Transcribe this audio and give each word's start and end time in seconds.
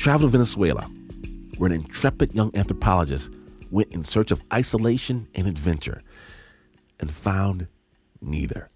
traveled 0.00 0.32
to 0.32 0.38
Venezuela, 0.38 0.82
where 1.58 1.70
an 1.70 1.76
intrepid 1.76 2.34
young 2.34 2.50
anthropologist 2.56 3.30
went 3.70 3.92
in 3.92 4.02
search 4.02 4.30
of 4.30 4.42
isolation 4.50 5.28
and 5.34 5.46
adventure 5.46 6.02
and 6.98 7.10
found 7.10 7.68
neither. 8.22 8.70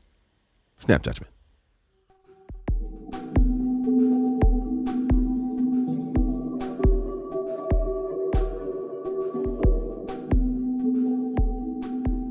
Snap 0.77 1.03
judgment. 1.03 1.33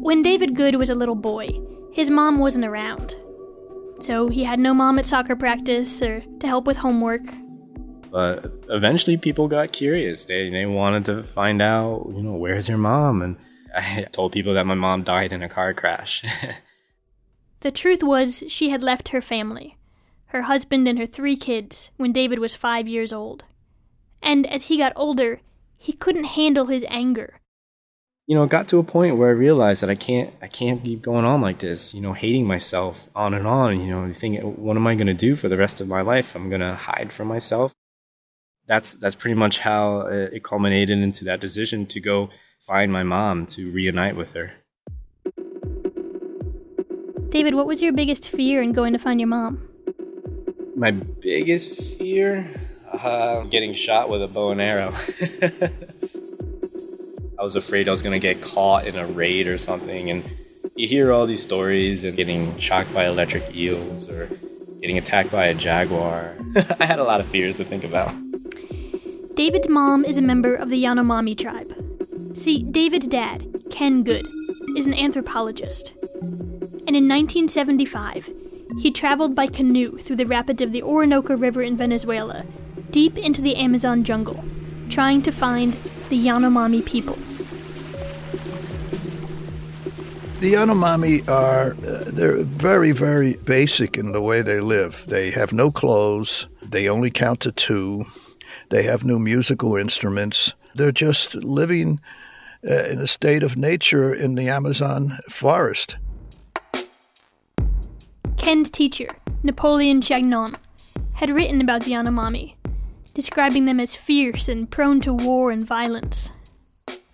When 0.04 0.22
David 0.22 0.56
Good 0.56 0.76
was 0.76 0.92
a 0.92 0.96
little 0.96 1.16
boy, 1.16 1.50
his 1.92 2.12
mom 2.12 2.38
wasn't 2.38 2.66
around. 2.66 3.16
So 4.02 4.30
he 4.30 4.44
had 4.44 4.60
no 4.60 4.76
mom 4.76 5.00
at 5.00 5.08
soccer 5.08 5.36
practice 5.36 6.00
or 6.00 6.22
to 6.42 6.46
help 6.46 6.68
with 6.68 6.78
homework. 6.78 7.22
But 8.14 8.54
eventually 8.70 9.18
people 9.18 9.48
got 9.48 9.74
curious. 9.74 10.26
They, 10.26 10.48
they 10.52 10.68
wanted 10.68 11.06
to 11.06 11.24
find 11.24 11.64
out, 11.64 12.06
you 12.16 12.22
know, 12.22 12.34
where's 12.34 12.70
your 12.70 12.78
mom? 12.78 13.24
And 13.24 13.38
I 13.76 14.04
told 14.12 14.34
people 14.34 14.54
that 14.54 14.68
my 14.68 14.76
mom 14.76 15.04
died 15.04 15.34
in 15.34 15.42
a 15.42 15.50
car 15.50 15.74
crash. 15.74 16.24
the 17.62 17.72
truth 17.72 18.04
was, 18.04 18.44
she 18.48 18.70
had 18.70 18.84
left 18.84 19.10
her 19.10 19.22
family, 19.22 19.78
her 20.28 20.44
husband 20.44 20.88
and 20.88 21.00
her 21.00 21.08
three 21.08 21.36
kids, 21.36 21.90
when 21.98 22.14
David 22.14 22.38
was 22.38 22.56
five 22.56 22.88
years 22.88 23.12
old. 23.12 23.46
And 24.22 24.48
as 24.48 24.68
he 24.68 24.78
got 24.78 24.94
older, 24.96 25.42
he 25.76 25.94
couldn't 25.94 26.36
handle 26.36 26.68
his 26.68 26.86
anger 26.90 27.42
you 28.26 28.38
know, 28.38 28.44
it 28.44 28.50
got 28.50 28.70
to 28.70 28.80
a 28.80 28.84
point 28.84 29.18
where 29.18 29.28
I 29.28 29.34
realized 29.34 29.84
that 29.84 29.90
I 29.90 29.96
can't, 29.96 30.34
I 30.42 30.48
can't 30.48 30.82
keep 30.82 31.02
going 31.02 31.26
on 31.26 31.42
like 31.42 31.60
this. 31.60 31.94
You 31.94 32.00
know, 32.00 32.14
hating 32.14 32.48
myself 32.48 33.08
on 33.16 33.34
and 33.34 33.46
on. 33.46 33.82
You 33.82 33.88
know, 33.88 34.14
thinking, 34.14 34.42
what 34.42 34.78
am 34.78 34.88
I 34.88 34.96
going 34.96 35.08
to 35.08 35.14
do 35.14 35.36
for 35.36 35.50
the 35.50 35.58
rest 35.58 35.82
of 35.82 35.90
my 35.90 36.02
life? 36.02 36.36
I'm 36.36 36.48
going 36.48 36.62
to 36.62 36.76
hide 36.76 37.12
from 37.12 37.28
myself. 37.28 37.74
That's 38.66 38.96
that's 38.96 39.16
pretty 39.16 39.36
much 39.36 39.60
how 39.60 40.02
it 40.02 40.44
culminated 40.44 40.98
into 41.00 41.26
that 41.26 41.40
decision 41.42 41.86
to 41.88 42.00
go 42.00 42.30
find 42.60 42.92
my 42.92 43.04
mom 43.04 43.46
to 43.48 43.70
reunite 43.72 44.16
with 44.16 44.34
her. 44.34 44.54
David, 47.30 47.56
what 47.56 47.66
was 47.66 47.82
your 47.82 47.94
biggest 47.94 48.30
fear 48.30 48.62
in 48.62 48.74
going 48.74 48.94
to 48.94 49.00
find 49.00 49.20
your 49.20 49.28
mom? 49.28 49.68
My 50.76 50.92
biggest 50.92 51.98
fear, 51.98 52.48
uh, 52.92 53.42
getting 53.46 53.74
shot 53.74 54.10
with 54.10 54.22
a 54.22 54.28
bow 54.28 54.52
and 54.52 54.62
arrow. 54.62 54.94
I 57.40 57.44
was 57.44 57.56
afraid 57.56 57.88
I 57.88 57.92
was 57.92 58.02
going 58.02 58.14
to 58.14 58.20
get 58.20 58.42
caught 58.42 58.88
in 58.88 58.96
a 58.96 59.06
raid 59.06 59.48
or 59.48 59.58
something. 59.58 60.10
And 60.12 60.30
you 60.76 60.88
hear 60.88 61.12
all 61.12 61.26
these 61.26 61.42
stories 61.42 62.04
and 62.04 62.16
getting 62.16 62.58
shocked 62.58 62.94
by 62.94 63.08
electric 63.08 63.56
eels 63.56 64.08
or 64.10 64.30
getting 64.80 64.98
attacked 64.98 65.32
by 65.32 65.48
a 65.48 65.54
jaguar. 65.54 66.36
I 66.80 66.86
had 66.86 67.00
a 67.00 67.04
lot 67.04 67.20
of 67.20 67.28
fears 67.28 67.58
to 67.58 67.66
think 67.66 67.84
about. 67.84 68.14
David's 69.44 69.68
mom 69.68 70.06
is 70.06 70.18
a 70.18 70.22
member 70.22 70.56
of 70.56 70.70
the 70.70 70.82
Yanomami 70.82 71.38
tribe. 71.38 71.70
See, 72.34 72.64
David's 72.64 73.08
dad, 73.08 73.46
Ken 73.70 74.02
Good, 74.02 74.26
is 74.78 74.88
an 74.88 74.94
anthropologist. 74.94 75.92
And 76.88 76.96
in 76.96 77.10
1975, 77.10 78.30
he 78.80 78.90
traveled 78.90 79.36
by 79.36 79.48
canoe 79.48 79.98
through 79.98 80.16
the 80.16 80.26
rapids 80.26 80.62
of 80.62 80.72
the 80.72 80.82
Orinoco 80.82 81.36
River 81.36 81.62
in 81.62 81.76
Venezuela, 81.76 82.46
deep 82.92 83.18
into 83.18 83.42
the 83.42 83.58
Amazon 83.58 84.06
jungle, 84.06 84.42
trying 84.90 85.22
to 85.24 85.32
find 85.34 85.74
the 86.08 86.26
Yanomami 86.26 86.86
people. 86.86 87.16
The 90.40 90.54
Yanomami 90.54 91.28
are 91.28 91.74
uh, 91.86 92.06
they're 92.08 92.44
very 92.44 92.94
very 92.94 93.34
basic 93.44 93.98
in 93.98 94.14
the 94.14 94.22
way 94.22 94.42
they 94.42 94.62
live. 94.62 95.04
They 95.08 95.32
have 95.32 95.52
no 95.52 95.70
clothes. 95.70 96.48
They 96.62 96.88
only 96.88 97.12
count 97.12 97.42
to 97.42 97.52
two. 97.52 98.06
They 98.74 98.82
have 98.86 99.06
no 99.06 99.20
musical 99.20 99.76
instruments. 99.76 100.56
They're 100.74 100.92
just 100.92 101.36
living 101.36 102.00
uh, 102.68 102.86
in 102.86 102.98
a 102.98 103.06
state 103.06 103.44
of 103.44 103.56
nature 103.56 104.12
in 104.12 104.34
the 104.34 104.50
Amazon 104.50 105.20
forest. 105.30 105.98
Ken's 108.36 108.72
teacher, 108.72 109.10
Napoleon 109.44 110.02
Chagnon, 110.02 110.56
had 111.14 111.30
written 111.30 111.62
about 111.62 111.84
the 111.84 111.92
Yanomami, 111.92 112.56
describing 113.14 113.66
them 113.66 113.80
as 113.80 113.96
fierce 113.96 114.50
and 114.50 114.72
prone 114.72 115.00
to 115.02 115.14
war 115.14 115.52
and 115.52 115.64
violence. 115.64 116.32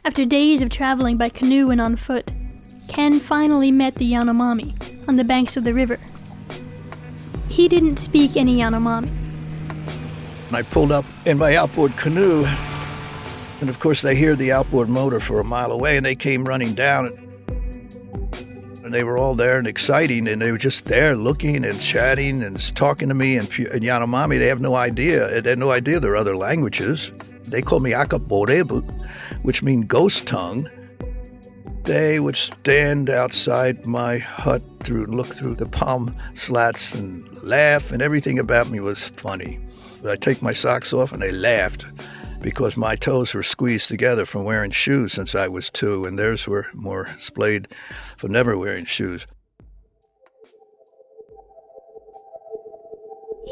After 0.05 0.23
days 0.23 0.61
of 0.61 0.69
traveling 0.69 1.17
by 1.17 1.27
canoe 1.27 1.71
and 1.71 1.81
on 1.81 1.97
foot, 1.97 2.31
Ken 2.87 3.19
finally 3.19 3.69
met 3.69 3.95
the 3.95 4.09
Yanomami 4.09 5.09
on 5.09 5.17
the 5.17 5.25
banks 5.25 5.57
of 5.57 5.65
the 5.65 5.73
river. 5.73 5.97
He 7.49 7.67
didn't 7.67 7.97
speak 7.97 8.37
any 8.37 8.59
Yanomami. 8.59 9.18
I 10.55 10.63
pulled 10.63 10.91
up 10.91 11.05
in 11.25 11.37
my 11.37 11.55
outboard 11.55 11.95
canoe, 11.95 12.45
and 13.61 13.69
of 13.69 13.79
course, 13.79 14.01
they 14.01 14.15
hear 14.15 14.35
the 14.35 14.51
outboard 14.51 14.89
motor 14.89 15.19
for 15.19 15.39
a 15.39 15.43
mile 15.43 15.71
away, 15.71 15.97
and 15.97 16.05
they 16.05 16.15
came 16.15 16.47
running 16.47 16.73
down. 16.73 17.07
And 18.83 18.93
they 18.93 19.03
were 19.03 19.17
all 19.17 19.35
there 19.35 19.57
and 19.57 19.67
exciting, 19.67 20.27
and 20.27 20.41
they 20.41 20.51
were 20.51 20.57
just 20.57 20.85
there 20.85 21.15
looking 21.15 21.65
and 21.65 21.79
chatting 21.79 22.41
and 22.41 22.75
talking 22.75 23.09
to 23.09 23.13
me. 23.13 23.37
And, 23.37 23.47
and 23.47 23.83
Yanomami, 23.83 24.39
they 24.39 24.47
have 24.47 24.61
no 24.61 24.75
idea. 24.75 25.41
They 25.41 25.49
have 25.49 25.59
no 25.59 25.71
idea 25.71 25.99
there 25.99 26.13
are 26.13 26.15
other 26.15 26.35
languages. 26.35 27.11
They 27.43 27.61
call 27.61 27.81
me 27.81 27.91
Akaborebu, 27.91 29.07
which 29.43 29.61
means 29.61 29.85
ghost 29.85 30.25
tongue. 30.25 30.69
They 31.83 32.19
would 32.19 32.37
stand 32.37 33.09
outside 33.09 33.85
my 33.85 34.19
hut 34.19 34.63
through 34.81 35.05
look 35.05 35.27
through 35.27 35.55
the 35.55 35.65
palm 35.65 36.15
slats 36.33 36.95
and 36.95 37.43
laugh, 37.43 37.91
and 37.91 38.01
everything 38.01 38.39
about 38.39 38.69
me 38.69 38.79
was 38.79 39.03
funny. 39.03 39.59
I 40.07 40.15
take 40.15 40.41
my 40.41 40.53
socks 40.53 40.93
off 40.93 41.11
and 41.11 41.21
they 41.21 41.31
laughed 41.31 41.85
because 42.41 42.77
my 42.77 42.95
toes 42.95 43.33
were 43.33 43.43
squeezed 43.43 43.89
together 43.89 44.25
from 44.25 44.43
wearing 44.43 44.71
shoes 44.71 45.13
since 45.13 45.35
I 45.35 45.47
was 45.47 45.69
two, 45.69 46.05
and 46.05 46.17
theirs 46.17 46.47
were 46.47 46.67
more 46.73 47.09
splayed 47.19 47.67
from 48.17 48.31
never 48.31 48.57
wearing 48.57 48.85
shoes. 48.85 49.27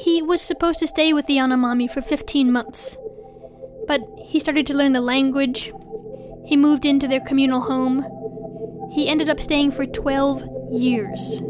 He 0.04 0.22
was 0.22 0.42
supposed 0.42 0.80
to 0.80 0.88
stay 0.88 1.12
with 1.12 1.26
the 1.26 1.38
Yanomami 1.38 1.92
for 1.92 2.02
15 2.02 2.52
months, 2.52 2.98
but 3.88 4.02
he 4.24 4.40
started 4.40 4.68
to 4.68 4.74
learn 4.74 4.94
the 4.94 5.02
language. 5.02 5.74
He 6.46 6.56
moved 6.56 6.86
into 6.86 7.08
their 7.08 7.20
communal 7.20 7.62
home, 7.62 8.06
he 8.92 9.10
ended 9.10 9.30
up 9.30 9.40
staying 9.40 9.72
for 9.72 9.86
12 9.86 10.48
years. 10.72 11.42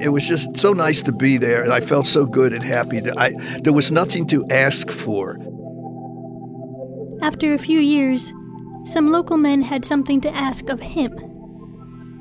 It 0.00 0.08
was 0.08 0.26
just 0.26 0.58
so 0.58 0.72
nice 0.72 1.02
to 1.02 1.12
be 1.12 1.36
there, 1.36 1.62
and 1.62 1.72
I 1.72 1.80
felt 1.80 2.06
so 2.06 2.24
good 2.26 2.52
and 2.52 2.64
happy 2.64 3.00
that 3.00 3.18
I 3.18 3.32
there 3.62 3.72
was 3.72 3.92
nothing 3.92 4.26
to 4.28 4.44
ask 4.50 4.90
for. 4.90 5.38
After 7.22 7.52
a 7.52 7.58
few 7.58 7.78
years, 7.80 8.32
some 8.84 9.10
local 9.12 9.36
men 9.36 9.62
had 9.62 9.84
something 9.84 10.20
to 10.22 10.34
ask 10.34 10.68
of 10.70 10.80
him. 10.80 11.12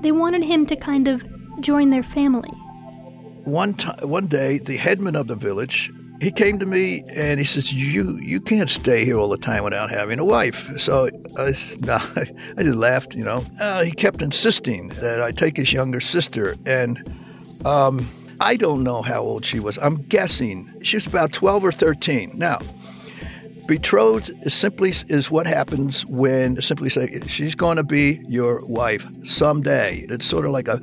They 0.02 0.12
wanted 0.12 0.44
him 0.44 0.66
to 0.68 0.76
kind 0.76 1.08
of 1.08 1.24
join 1.62 1.90
their 1.90 2.04
family. 2.04 2.52
One 3.46 3.74
time, 3.74 4.10
one 4.10 4.28
day, 4.28 4.58
the 4.58 4.78
headman 4.78 5.16
of 5.16 5.28
the 5.28 5.36
village 5.36 5.92
he 6.22 6.32
came 6.32 6.60
to 6.60 6.66
me 6.66 7.04
and 7.16 7.40
he 7.40 7.46
says, 7.46 7.74
"You 7.74 8.18
you 8.22 8.42
can't 8.42 8.70
stay 8.70 9.06
here 9.06 9.18
all 9.18 9.30
the 9.30 9.38
time 9.38 9.64
without 9.64 9.90
having 9.90 10.20
a 10.20 10.26
wife." 10.26 10.78
So 10.78 11.10
I, 11.38 11.54
no, 11.80 11.98
I 12.58 12.64
just 12.64 12.76
laughed, 12.76 13.16
you 13.16 13.24
know. 13.24 13.44
Uh, 13.60 13.84
he 13.84 13.92
kept 13.92 14.22
insisting 14.22 14.90
that 15.02 15.22
I 15.22 15.32
take 15.32 15.58
his 15.58 15.72
younger 15.72 16.02
sister, 16.02 16.58
and 16.66 17.02
um, 17.66 18.08
I 18.40 18.56
don't 18.56 18.84
know 18.84 19.02
how 19.02 19.22
old 19.22 19.46
she 19.46 19.60
was. 19.60 19.78
I'm 19.78 20.02
guessing 20.04 20.72
she 20.82 20.98
was 20.98 21.08
about 21.08 21.34
twelve 21.34 21.64
or 21.64 21.72
thirteen. 21.72 22.32
Now, 22.36 22.60
betrothed 23.68 24.32
is 24.44 24.54
simply 24.54 24.94
is 25.08 25.30
what 25.30 25.46
happens 25.46 26.06
when 26.08 26.62
simply 26.62 26.90
say 26.90 27.20
she's 27.28 27.56
going 27.56 27.78
to 27.78 27.84
be 27.84 28.22
your 28.28 28.66
wife 28.68 29.06
someday. 29.26 30.06
It's 30.10 30.26
sort 30.26 30.46
of 30.46 30.52
like 30.52 30.68
a, 30.68 30.82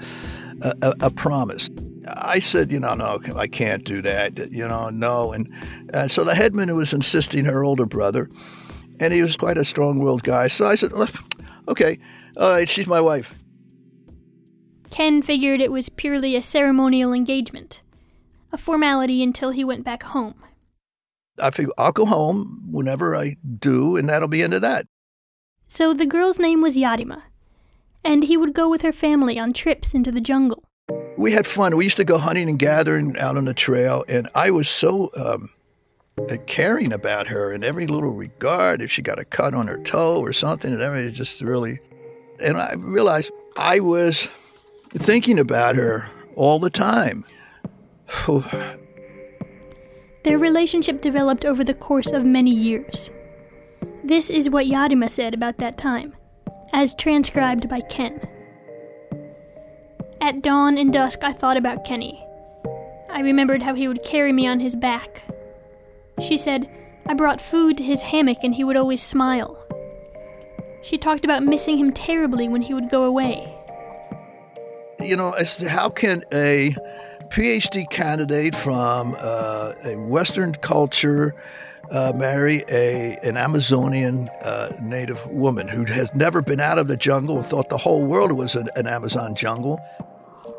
a, 0.63 0.95
a 1.01 1.11
promise. 1.11 1.71
I 2.09 2.39
said, 2.39 2.71
you 2.71 2.79
know, 2.79 2.95
no, 2.95 3.21
I 3.35 3.49
can't 3.49 3.85
do 3.85 4.01
that. 4.03 4.53
You 4.53 4.69
know, 4.69 4.91
no. 4.91 5.33
And, 5.33 5.53
and 5.93 6.09
so 6.09 6.23
the 6.23 6.37
headman 6.37 6.73
was 6.77 6.93
insisting 6.93 7.47
her 7.47 7.65
older 7.65 7.85
brother, 7.85 8.29
and 9.01 9.13
he 9.13 9.23
was 9.23 9.37
quite 9.37 9.59
a 9.59 9.65
strong-willed 9.65 10.23
guy. 10.23 10.47
So 10.47 10.67
I 10.67 10.77
said, 10.77 10.93
okay, 11.67 11.99
all 12.37 12.51
right, 12.51 12.69
she's 12.69 12.87
my 12.87 13.01
wife. 13.01 13.35
Ken 14.91 15.23
figured 15.23 15.61
it 15.61 15.73
was 15.73 15.89
purely 15.89 16.37
a 16.37 16.43
ceremonial 16.43 17.13
engagement, 17.13 17.83
a 18.53 18.59
formality 18.59 19.23
until 19.23 19.51
he 19.51 19.65
went 19.65 19.85
back 19.85 20.03
home. 20.05 20.35
I 21.41 21.51
figured 21.51 21.75
I'll 21.77 21.93
go 21.93 22.07
home 22.07 22.63
whenever 22.71 23.15
I 23.15 23.37
do, 23.59 23.97
and 23.97 24.09
that'll 24.09 24.29
be 24.29 24.43
end 24.43 24.55
of 24.55 24.63
that. 24.63 24.87
So 25.69 25.93
the 25.93 26.07
girl's 26.07 26.39
name 26.39 26.63
was 26.63 26.77
Yarima, 26.77 27.23
and 28.05 28.25
he 28.25 28.37
would 28.37 28.55
go 28.55 28.69
with 28.69 28.83
her 28.83 28.93
family 28.93 29.39
on 29.39 29.53
trips 29.53 29.93
into 29.93 30.13
the 30.13 30.21
jungle. 30.21 30.65
We 31.19 31.33
had 31.33 31.47
fun. 31.47 31.77
We 31.77 31.85
used 31.85 31.97
to 31.97 32.05
go 32.05 32.19
hunting 32.19 32.49
and 32.49 32.59
gathering 32.59 33.19
out 33.19 33.37
on 33.37 33.47
the 33.47 33.55
trail, 33.55 34.05
and 34.09 34.29
I 34.35 34.51
was 34.51 34.69
so 34.69 35.11
um, 35.17 35.51
caring 36.47 36.93
about 36.93 37.27
her 37.29 37.53
in 37.53 37.65
every 37.65 37.87
little 37.87 38.13
regard. 38.13 38.81
If 38.81 38.91
she 38.93 39.03
got 39.03 39.19
a 39.19 39.25
cut 39.25 39.55
on 39.55 39.67
her 39.67 39.83
toe 39.83 40.21
or 40.21 40.33
something, 40.33 40.73
and 40.73 40.81
everything 40.81 41.13
just 41.13 41.41
really. 41.41 41.81
And 42.39 42.59
I 42.59 42.75
realized 42.79 43.33
I 43.57 43.81
was 43.81 44.29
thinking 44.99 45.39
about 45.39 45.77
her 45.77 46.11
all 46.35 46.59
the 46.59 46.71
time. 46.71 47.25
Their 50.25 50.39
relationship 50.39 51.01
developed 51.01 51.45
over 51.45 51.63
the 51.63 51.75
course 51.75 52.11
of 52.11 52.25
many 52.25 52.51
years. 52.51 53.11
This 54.03 54.31
is 54.31 54.51
what 54.51 54.67
Yarima 54.67 55.11
said 55.11 55.35
about 55.35 55.59
that 55.59 55.79
time, 55.79 56.15
as 56.73 56.95
transcribed 56.95 57.69
by 57.69 57.81
Ken. 57.81 58.21
At 60.21 60.43
dawn 60.43 60.79
and 60.79 60.93
dusk, 60.93 61.23
I 61.23 61.33
thought 61.33 61.57
about 61.57 61.85
Kenny. 61.85 62.25
I 63.11 63.21
remembered 63.21 63.63
how 63.63 63.75
he 63.75 63.89
would 63.89 64.03
carry 64.03 64.33
me 64.33 64.47
on 64.47 64.61
his 64.61 64.75
back. 64.77 65.23
She 66.21 66.37
said, 66.37 66.69
I 67.07 67.15
brought 67.15 67.41
food 67.41 67.77
to 67.79 67.85
his 67.85 68.03
hammock 68.03 68.39
and 68.43 68.55
he 68.55 68.65
would 68.65 68.77
always 68.77 69.03
smile. 69.03 69.63
She 70.83 70.99
talked 70.99 71.25
about 71.25 71.43
missing 71.43 71.79
him 71.79 71.93
terribly 71.93 72.49
when 72.49 72.63
he 72.63 72.75
would 72.75 72.91
go 72.91 73.05
away. 73.05 73.56
You 75.01 75.17
know, 75.17 75.33
as 75.33 75.57
to 75.59 75.69
how 75.69 75.91
can 75.91 76.25
a 76.33 76.75
PhD 77.29 77.89
candidate 77.91 78.55
from 78.55 79.15
uh, 79.19 79.73
a 79.85 79.97
Western 79.97 80.55
culture 80.55 81.35
uh, 81.91 82.13
marry 82.17 82.65
a 82.69 83.19
an 83.23 83.37
Amazonian 83.37 84.29
uh, 84.43 84.73
native 84.81 85.25
woman 85.31 85.69
who 85.69 85.85
has 85.85 86.13
never 86.15 86.43
been 86.43 86.61
out 86.61 86.79
of 86.79 86.89
the 86.89 86.97
jungle 86.97 87.39
and 87.39 87.47
thought 87.47 87.69
the 87.69 87.79
whole 87.79 88.07
world 88.07 88.33
was 88.33 88.55
an, 88.55 88.69
an 88.77 88.87
Amazon 88.87 89.35
jungle. 89.35 89.81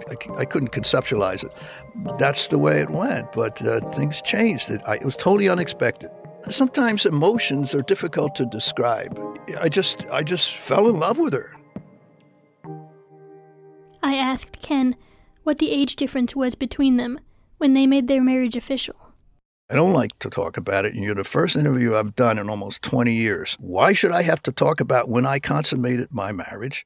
I, 0.10 0.40
I, 0.42 0.46
couldn't 0.46 0.72
conceptualize 0.72 1.44
it. 1.44 1.52
That's 2.18 2.48
the 2.48 2.58
way 2.58 2.80
it 2.80 2.90
went, 2.90 3.34
but 3.34 3.62
uh, 3.66 3.82
things 3.92 4.22
changed. 4.22 4.70
It, 4.70 4.82
I, 4.88 4.96
it 4.96 5.04
was 5.04 5.18
totally 5.18 5.50
unexpected. 5.50 6.10
Sometimes 6.50 7.06
emotions 7.06 7.76
are 7.76 7.82
difficult 7.82 8.36
to 8.36 8.46
describe. 8.46 9.20
I 9.60 9.68
just, 9.68 10.06
I 10.10 10.24
just 10.24 10.52
fell 10.52 10.88
in 10.88 10.98
love 10.98 11.18
with 11.18 11.34
her. 11.34 11.57
I 14.02 14.16
asked 14.16 14.62
Ken 14.62 14.96
what 15.44 15.60
the 15.60 15.72
age 15.72 15.96
difference 15.96 16.36
was 16.36 16.56
between 16.56 16.98
them 16.98 17.20
when 17.58 17.74
they 17.74 17.88
made 17.88 18.08
their 18.08 18.22
marriage 18.22 18.56
official. 18.56 18.96
I 19.70 19.76
don't 19.76 19.94
like 19.94 20.18
to 20.20 20.30
talk 20.30 20.56
about 20.56 20.86
it. 20.86 20.94
and 20.94 21.04
You're 21.04 21.16
the 21.16 21.24
first 21.24 21.56
interview 21.56 21.96
I've 21.96 22.16
done 22.16 22.40
in 22.40 22.50
almost 22.50 22.82
20 22.84 23.14
years. 23.14 23.58
Why 23.60 23.92
should 23.94 24.12
I 24.12 24.22
have 24.22 24.42
to 24.44 24.52
talk 24.52 24.80
about 24.80 25.10
when 25.10 25.26
I 25.26 25.40
consummated 25.40 26.08
my 26.12 26.32
marriage? 26.32 26.86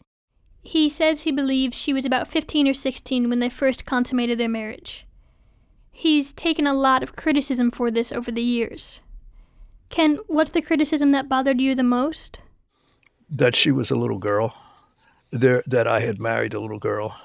He 0.63 0.89
says 0.89 1.23
he 1.23 1.31
believes 1.31 1.77
she 1.77 1.93
was 1.93 2.05
about 2.05 2.27
15 2.27 2.67
or 2.67 2.73
16 2.73 3.29
when 3.29 3.39
they 3.39 3.49
first 3.49 3.85
consummated 3.85 4.39
their 4.39 4.49
marriage. 4.49 5.05
He's 5.91 6.33
taken 6.33 6.65
a 6.65 6.73
lot 6.73 7.03
of 7.03 7.15
criticism 7.15 7.69
for 7.69 7.91
this 7.91 8.11
over 8.11 8.31
the 8.31 8.41
years. 8.41 8.99
Ken, 9.89 10.19
what's 10.27 10.51
the 10.51 10.61
criticism 10.61 11.11
that 11.11 11.29
bothered 11.29 11.59
you 11.59 11.75
the 11.75 11.83
most? 11.83 12.39
That 13.29 13.55
she 13.55 13.71
was 13.71 13.91
a 13.91 13.95
little 13.95 14.17
girl. 14.17 14.55
There, 15.31 15.63
that 15.65 15.87
I 15.87 16.01
had 16.01 16.19
married 16.19 16.53
a 16.53 16.59
little 16.59 16.79
girl, 16.79 17.19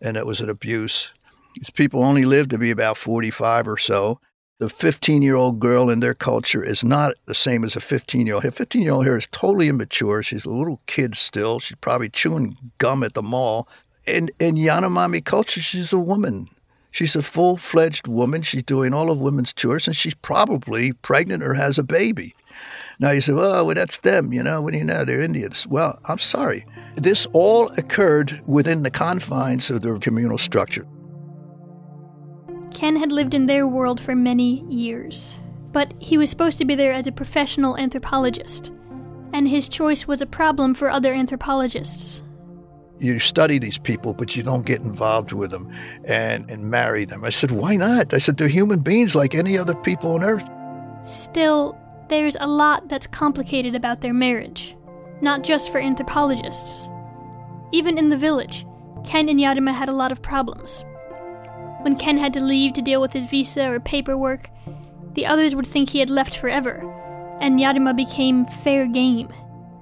and 0.00 0.16
it 0.16 0.26
was 0.26 0.40
an 0.40 0.50
abuse. 0.50 1.10
These 1.56 1.70
people 1.70 2.02
only 2.02 2.24
lived 2.24 2.50
to 2.50 2.58
be 2.58 2.70
about 2.70 2.96
45 2.96 3.66
or 3.66 3.78
so. 3.78 4.20
The 4.58 4.68
15 4.68 5.22
year 5.22 5.34
old 5.34 5.58
girl 5.58 5.90
in 5.90 6.00
their 6.00 6.14
culture 6.14 6.62
is 6.64 6.84
not 6.84 7.14
the 7.26 7.34
same 7.34 7.64
as 7.64 7.76
a 7.76 7.80
15 7.80 8.26
year 8.26 8.36
old. 8.36 8.44
A 8.44 8.50
15 8.50 8.82
year 8.82 8.92
old 8.92 9.04
here 9.04 9.16
is 9.16 9.28
totally 9.32 9.68
immature. 9.68 10.22
She's 10.22 10.44
a 10.44 10.50
little 10.50 10.80
kid 10.86 11.16
still. 11.16 11.60
She's 11.60 11.78
probably 11.80 12.08
chewing 12.08 12.56
gum 12.78 13.02
at 13.02 13.14
the 13.14 13.22
mall. 13.22 13.68
In, 14.06 14.30
in 14.38 14.56
Yanomami 14.56 15.24
culture, 15.24 15.60
she's 15.60 15.92
a 15.92 15.98
woman. 15.98 16.48
She's 16.90 17.16
a 17.16 17.22
full 17.22 17.56
fledged 17.56 18.06
woman. 18.06 18.42
She's 18.42 18.62
doing 18.62 18.94
all 18.94 19.10
of 19.10 19.18
women's 19.18 19.52
chores, 19.52 19.88
and 19.88 19.96
she's 19.96 20.14
probably 20.14 20.92
pregnant 20.92 21.42
or 21.42 21.54
has 21.54 21.76
a 21.76 21.82
baby. 21.82 22.34
Now 22.98 23.10
you 23.10 23.20
say, 23.20 23.32
well, 23.32 23.66
well, 23.66 23.74
that's 23.74 23.98
them, 23.98 24.32
you 24.32 24.42
know. 24.42 24.60
What 24.60 24.72
do 24.72 24.78
you 24.78 24.84
know? 24.84 25.04
They're 25.04 25.20
Indians. 25.20 25.66
Well, 25.66 25.98
I'm 26.08 26.18
sorry. 26.18 26.64
This 26.94 27.26
all 27.32 27.68
occurred 27.70 28.40
within 28.46 28.82
the 28.82 28.90
confines 28.90 29.70
of 29.70 29.82
their 29.82 29.98
communal 29.98 30.38
structure. 30.38 30.86
Ken 32.72 32.96
had 32.96 33.12
lived 33.12 33.34
in 33.34 33.46
their 33.46 33.66
world 33.66 34.00
for 34.00 34.14
many 34.14 34.64
years, 34.68 35.34
but 35.72 35.92
he 36.00 36.18
was 36.18 36.30
supposed 36.30 36.58
to 36.58 36.64
be 36.64 36.74
there 36.74 36.92
as 36.92 37.06
a 37.06 37.12
professional 37.12 37.76
anthropologist, 37.76 38.72
and 39.32 39.48
his 39.48 39.68
choice 39.68 40.06
was 40.06 40.20
a 40.20 40.26
problem 40.26 40.74
for 40.74 40.90
other 40.90 41.14
anthropologists 41.14 42.22
you 42.98 43.18
study 43.18 43.58
these 43.58 43.78
people, 43.78 44.14
but 44.14 44.36
you 44.36 44.42
don't 44.42 44.64
get 44.64 44.80
involved 44.80 45.32
with 45.32 45.50
them 45.50 45.70
and, 46.04 46.48
and 46.50 46.70
marry 46.70 47.04
them. 47.04 47.24
I 47.24 47.30
said, 47.30 47.50
why 47.50 47.76
not? 47.76 48.14
I 48.14 48.18
said, 48.18 48.36
they're 48.36 48.48
human 48.48 48.80
beings 48.80 49.14
like 49.14 49.34
any 49.34 49.58
other 49.58 49.74
people 49.74 50.12
on 50.12 50.24
earth. 50.24 50.44
Still, 51.02 51.78
there's 52.08 52.36
a 52.38 52.46
lot 52.46 52.88
that's 52.88 53.06
complicated 53.06 53.74
about 53.74 54.00
their 54.00 54.14
marriage, 54.14 54.76
not 55.20 55.42
just 55.42 55.70
for 55.70 55.78
anthropologists. 55.78 56.88
Even 57.72 57.98
in 57.98 58.08
the 58.08 58.16
village, 58.16 58.66
Ken 59.04 59.28
and 59.28 59.40
Yarima 59.40 59.74
had 59.74 59.88
a 59.88 59.92
lot 59.92 60.12
of 60.12 60.22
problems. 60.22 60.84
When 61.82 61.96
Ken 61.96 62.18
had 62.18 62.32
to 62.34 62.42
leave 62.42 62.72
to 62.74 62.82
deal 62.82 63.00
with 63.00 63.12
his 63.12 63.26
visa 63.26 63.70
or 63.70 63.80
paperwork, 63.80 64.48
the 65.12 65.26
others 65.26 65.54
would 65.54 65.66
think 65.66 65.90
he 65.90 66.00
had 66.00 66.10
left 66.10 66.36
forever, 66.36 67.38
and 67.40 67.58
Yarima 67.58 67.94
became 67.94 68.46
fair 68.46 68.86
game. 68.86 69.28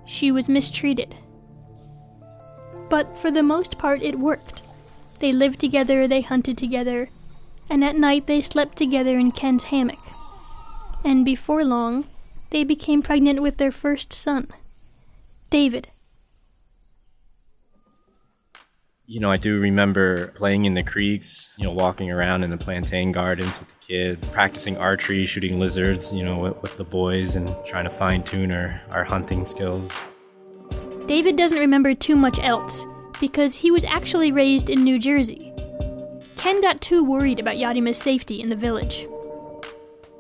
She 0.07 0.33
was 0.33 0.49
mistreated 0.49 1.15
but 2.93 3.09
for 3.17 3.31
the 3.31 3.43
most 3.43 3.79
part 3.79 4.03
it 4.03 4.19
worked. 4.19 4.61
They 5.19 5.33
lived 5.33 5.59
together, 5.61 6.07
they 6.07 6.21
hunted 6.21 6.59
together, 6.59 7.09
and 7.71 7.83
at 7.83 7.97
night 7.97 8.27
they 8.27 8.43
slept 8.43 8.77
together 8.77 9.19
in 9.19 9.33
Ken's 9.33 9.63
hammock. 9.63 10.05
And 11.03 11.25
before 11.25 11.65
long, 11.65 12.05
they 12.53 12.65
became 12.65 13.03
pregnant 13.03 13.41
with 13.43 13.57
their 13.57 13.73
first 13.73 14.13
son, 14.13 14.47
David. 15.51 15.89
You 19.07 19.21
know, 19.21 19.31
I 19.31 19.37
do 19.37 19.59
remember 19.59 20.29
playing 20.29 20.67
in 20.67 20.75
the 20.75 20.83
creeks, 20.83 21.57
you 21.59 21.65
know, 21.65 21.73
walking 21.73 22.11
around 22.11 22.45
in 22.45 22.51
the 22.51 22.57
plantain 22.57 23.11
gardens 23.11 23.59
with 23.59 23.69
the 23.69 23.87
kids, 23.87 24.31
practicing 24.31 24.77
archery, 24.77 25.25
shooting 25.25 25.59
lizards, 25.59 26.13
you 26.15 26.23
know, 26.23 26.39
with, 26.39 26.63
with 26.63 26.77
the 26.77 26.85
boys, 26.85 27.37
and 27.37 27.53
trying 27.67 27.85
to 27.85 27.91
fine 27.91 28.23
tune 28.23 28.53
our, 28.53 28.81
our 28.91 29.05
hunting 29.05 29.45
skills. 29.45 29.91
David 31.07 31.37
doesn't 31.37 31.59
remember 31.59 31.95
too 31.95 32.17
much 32.17 32.39
else 32.39 32.87
because 33.19 33.55
he 33.55 33.71
was 33.71 33.85
actually 33.85 34.31
raised 34.31 34.71
in 34.71 34.85
New 34.85 34.99
Jersey. 34.99 35.53
Ken 36.37 36.61
got 36.61 36.81
too 36.81 37.03
worried 37.03 37.41
about 37.41 37.57
Yarima's 37.57 37.99
safety 37.99 38.41
in 38.41 38.51
the 38.51 38.57
village. 38.57 39.07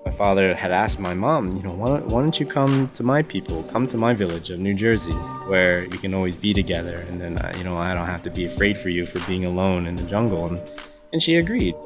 My 0.04 0.10
father 0.10 0.54
had 0.54 0.72
asked 0.72 0.98
my 0.98 1.14
mom, 1.14 1.52
you 1.52 1.62
know, 1.62 1.72
why 1.72 1.86
don't, 1.86 2.06
why 2.06 2.22
don't 2.22 2.38
you 2.38 2.44
come 2.44 2.88
to 2.88 3.02
my 3.04 3.22
people, 3.22 3.62
come 3.64 3.86
to 3.86 3.96
my 3.96 4.12
village 4.12 4.50
of 4.50 4.58
New 4.58 4.74
Jersey, 4.74 5.12
where 5.48 5.86
we 5.90 5.98
can 5.98 6.12
always 6.12 6.36
be 6.36 6.52
together, 6.52 7.04
and 7.08 7.20
then, 7.20 7.38
uh, 7.38 7.54
you 7.56 7.62
know, 7.62 7.76
I 7.76 7.94
don't 7.94 8.06
have 8.06 8.22
to 8.24 8.30
be 8.30 8.44
afraid 8.44 8.76
for 8.76 8.88
you 8.88 9.06
for 9.06 9.20
being 9.26 9.44
alone 9.44 9.86
in 9.86 9.94
the 9.94 10.02
jungle. 10.02 10.46
And, 10.46 10.60
and 11.12 11.22
she 11.22 11.36
agreed. 11.36 11.76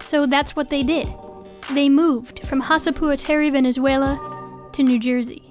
So 0.00 0.26
that's 0.26 0.56
what 0.56 0.70
they 0.70 0.82
did. 0.82 1.06
They 1.72 1.88
moved 1.88 2.46
from 2.46 2.62
Hasapuateri, 2.62 3.52
Venezuela 3.52 4.70
to 4.72 4.82
New 4.82 4.98
Jersey. 4.98 5.42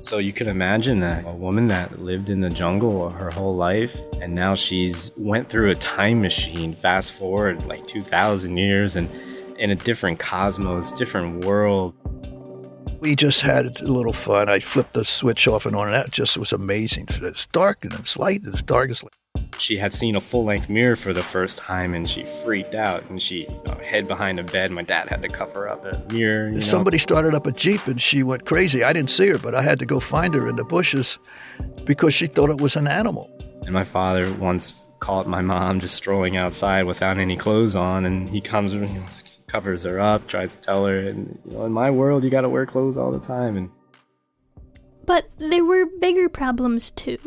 So 0.00 0.18
you 0.18 0.32
can 0.32 0.46
imagine 0.46 1.00
that 1.00 1.26
a 1.26 1.34
woman 1.34 1.66
that 1.68 2.00
lived 2.00 2.30
in 2.30 2.40
the 2.40 2.48
jungle 2.48 3.10
her 3.10 3.30
whole 3.32 3.56
life 3.56 4.00
and 4.22 4.32
now 4.32 4.54
she's 4.54 5.10
went 5.16 5.48
through 5.48 5.70
a 5.70 5.74
time 5.74 6.22
machine 6.22 6.72
fast 6.72 7.12
forward 7.12 7.66
like 7.66 7.84
2000 7.84 8.56
years 8.56 8.94
and 8.94 9.08
in 9.58 9.70
a 9.70 9.74
different 9.74 10.18
cosmos, 10.18 10.92
different 10.92 11.44
world. 11.44 11.94
We 13.00 13.14
just 13.14 13.42
had 13.42 13.80
a 13.80 13.84
little 13.84 14.12
fun. 14.12 14.48
I 14.48 14.58
flipped 14.58 14.94
the 14.94 15.04
switch 15.04 15.46
off 15.46 15.66
and 15.66 15.76
on 15.76 15.86
and 15.86 15.94
that 15.94 16.10
just 16.10 16.36
was 16.36 16.52
amazing. 16.52 17.06
It's 17.10 17.46
dark 17.46 17.84
and 17.84 17.94
it's 17.94 18.16
light 18.16 18.42
and 18.42 18.52
it's 18.52 18.62
dark 18.62 18.90
as 18.90 19.02
light 19.02 19.12
she 19.60 19.76
had 19.76 19.92
seen 19.92 20.16
a 20.16 20.20
full 20.20 20.44
length 20.44 20.68
mirror 20.68 20.96
for 20.96 21.12
the 21.12 21.22
first 21.22 21.58
time 21.58 21.94
and 21.94 22.08
she 22.08 22.24
freaked 22.24 22.74
out 22.74 23.08
and 23.10 23.20
she 23.20 23.42
you 23.42 23.62
know, 23.66 23.74
hid 23.82 24.06
behind 24.06 24.38
a 24.38 24.44
bed. 24.44 24.70
My 24.70 24.82
dad 24.82 25.08
had 25.08 25.22
to 25.22 25.28
cover 25.28 25.68
up 25.68 25.82
the 25.82 26.14
mirror. 26.14 26.48
You 26.48 26.56
know. 26.56 26.60
Somebody 26.60 26.98
started 26.98 27.34
up 27.34 27.46
a 27.46 27.52
Jeep 27.52 27.86
and 27.86 28.00
she 28.00 28.22
went 28.22 28.46
crazy. 28.46 28.84
I 28.84 28.92
didn't 28.92 29.10
see 29.10 29.28
her, 29.28 29.38
but 29.38 29.54
I 29.54 29.62
had 29.62 29.78
to 29.80 29.86
go 29.86 30.00
find 30.00 30.34
her 30.34 30.48
in 30.48 30.56
the 30.56 30.64
bushes 30.64 31.18
because 31.84 32.14
she 32.14 32.26
thought 32.26 32.50
it 32.50 32.60
was 32.60 32.76
an 32.76 32.86
animal. 32.86 33.30
And 33.64 33.72
my 33.72 33.84
father 33.84 34.32
once 34.34 34.74
caught 35.00 35.26
my 35.26 35.40
mom 35.40 35.80
just 35.80 35.94
strolling 35.94 36.36
outside 36.36 36.84
without 36.84 37.18
any 37.18 37.36
clothes 37.36 37.76
on 37.76 38.04
and 38.04 38.28
he 38.28 38.40
comes 38.40 38.72
and 38.72 38.90
you 38.90 39.00
know, 39.00 39.06
covers 39.46 39.84
her 39.84 40.00
up, 40.00 40.26
tries 40.26 40.54
to 40.54 40.60
tell 40.60 40.86
her, 40.86 40.98
and 40.98 41.38
you 41.46 41.56
know, 41.56 41.64
in 41.64 41.72
my 41.72 41.90
world, 41.90 42.24
you 42.24 42.30
got 42.30 42.42
to 42.42 42.48
wear 42.48 42.66
clothes 42.66 42.96
all 42.96 43.10
the 43.10 43.20
time. 43.20 43.56
And 43.56 43.70
But 45.04 45.30
there 45.38 45.64
were 45.64 45.86
bigger 45.86 46.28
problems 46.28 46.90
too. 46.90 47.18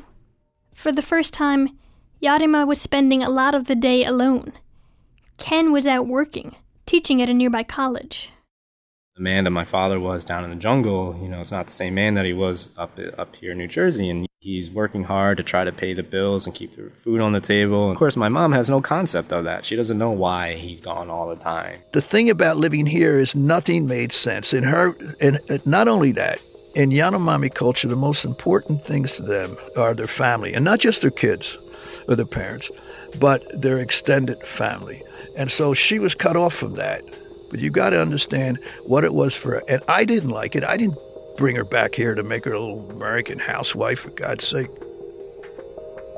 For 0.76 0.92
the 0.92 1.02
first 1.02 1.34
time, 1.34 1.78
Yarima 2.22 2.68
was 2.68 2.82
spending 2.82 3.24
a 3.24 3.30
lot 3.30 3.56
of 3.56 3.68
the 3.68 3.76
day 3.76 4.06
alone. 4.06 4.54
Ken 5.38 5.72
was 5.72 5.88
out 5.88 6.08
working, 6.08 6.56
teaching 6.86 7.22
at 7.22 7.30
a 7.30 7.34
nearby 7.34 7.64
college. 7.64 8.32
The 9.16 9.24
man 9.24 9.44
that 9.44 9.52
my 9.52 9.66
father 9.66 10.00
was 10.00 10.24
down 10.24 10.46
in 10.46 10.52
the 10.52 10.56
jungle, 10.56 11.20
you 11.22 11.28
know, 11.28 11.42
it's 11.42 11.52
not 11.52 11.66
the 11.66 11.74
same 11.74 11.96
man 11.96 12.14
that 12.14 12.24
he 12.24 12.32
was 12.32 12.72
up 12.78 12.98
up 13.18 13.36
here 13.36 13.52
in 13.52 13.58
New 13.58 13.68
Jersey, 13.68 14.10
and 14.10 14.26
he's 14.40 14.72
working 14.72 15.04
hard 15.04 15.36
to 15.36 15.44
try 15.44 15.66
to 15.66 15.72
pay 15.74 15.94
the 15.94 16.02
bills 16.02 16.46
and 16.46 16.56
keep 16.56 16.72
the 16.78 16.90
food 16.90 17.20
on 17.20 17.34
the 17.34 17.42
table. 17.42 17.88
And 17.88 17.92
of 17.92 17.98
course, 17.98 18.16
my 18.16 18.30
mom 18.30 18.54
has 18.54 18.70
no 18.70 18.80
concept 18.80 19.34
of 19.34 19.44
that. 19.44 19.66
She 19.66 19.76
doesn't 19.76 19.98
know 19.98 20.12
why 20.12 20.56
he's 20.56 20.80
gone 20.80 21.10
all 21.10 21.28
the 21.28 21.36
time. 21.36 21.80
The 21.92 22.02
thing 22.02 22.30
about 22.30 22.56
living 22.56 22.86
here 22.86 23.20
is 23.20 23.36
nothing 23.36 23.86
made 23.86 24.14
sense. 24.14 24.54
In 24.54 24.64
her, 24.64 24.96
and 25.20 25.42
uh, 25.50 25.58
not 25.66 25.90
only 25.90 26.14
that, 26.14 26.40
in 26.74 26.92
Yanomami 26.92 27.54
culture, 27.54 27.90
the 27.90 27.98
most 27.98 28.24
important 28.24 28.86
things 28.86 29.18
to 29.18 29.24
them 29.24 29.58
are 29.76 29.94
their 29.94 30.08
family, 30.08 30.54
and 30.54 30.64
not 30.64 30.80
just 30.80 31.02
their 31.02 31.12
kids 31.12 31.58
or 32.08 32.16
their 32.16 32.26
parents, 32.26 32.72
but 33.20 33.44
their 33.62 33.78
extended 33.78 34.40
family. 34.48 35.04
And 35.36 35.52
so 35.52 35.74
she 35.74 36.00
was 36.00 36.16
cut 36.16 36.38
off 36.38 36.54
from 36.54 36.76
that. 36.76 37.04
But 37.52 37.60
you 37.60 37.70
got 37.70 37.92
to 37.92 38.02
understand 38.02 38.60
what 38.86 39.04
it 39.04 39.14
was 39.14 39.36
for. 39.36 39.62
And 39.68 39.84
I 39.88 40.06
didn't 40.06 40.30
like 40.30 40.56
it. 40.56 40.64
I 40.64 40.78
didn't 40.78 40.98
bring 41.38 41.56
her 41.58 41.66
back 41.66 41.94
here 41.94 42.16
to 42.16 42.24
make 42.24 42.46
her 42.46 42.54
a 42.54 42.60
little 42.60 42.90
American 42.92 43.40
housewife, 43.40 44.00
for 44.00 44.10
God's 44.12 44.48
sake. 44.48 44.70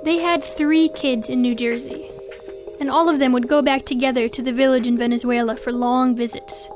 They 0.05 0.17
had 0.17 0.43
three 0.43 0.89
kids 0.89 1.29
in 1.29 1.41
New 1.41 1.55
Jersey, 1.55 2.09
and 2.79 2.89
all 2.89 3.09
of 3.09 3.19
them 3.19 3.31
would 3.31 3.47
go 3.47 3.61
back 3.61 3.85
together 3.85 4.29
to 4.29 4.41
the 4.41 4.53
village 4.53 4.87
in 4.87 4.97
Venezuela 4.97 5.55
for 5.57 5.71
long 5.71 6.15
visits. 6.15 6.69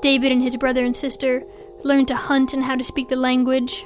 David 0.00 0.32
and 0.32 0.42
his 0.42 0.56
brother 0.56 0.84
and 0.84 0.96
sister 0.96 1.44
learned 1.84 2.08
to 2.08 2.16
hunt 2.16 2.54
and 2.54 2.62
how 2.64 2.76
to 2.76 2.84
speak 2.84 3.08
the 3.08 3.16
language. 3.16 3.84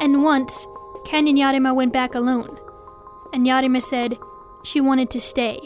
And 0.00 0.22
once, 0.22 0.66
Ken 1.04 1.28
and 1.28 1.38
Yarima 1.38 1.74
went 1.74 1.92
back 1.92 2.14
alone, 2.14 2.58
and 3.32 3.46
Yarima 3.46 3.82
said 3.82 4.16
she 4.64 4.80
wanted 4.80 5.10
to 5.10 5.20
stay. 5.20 5.58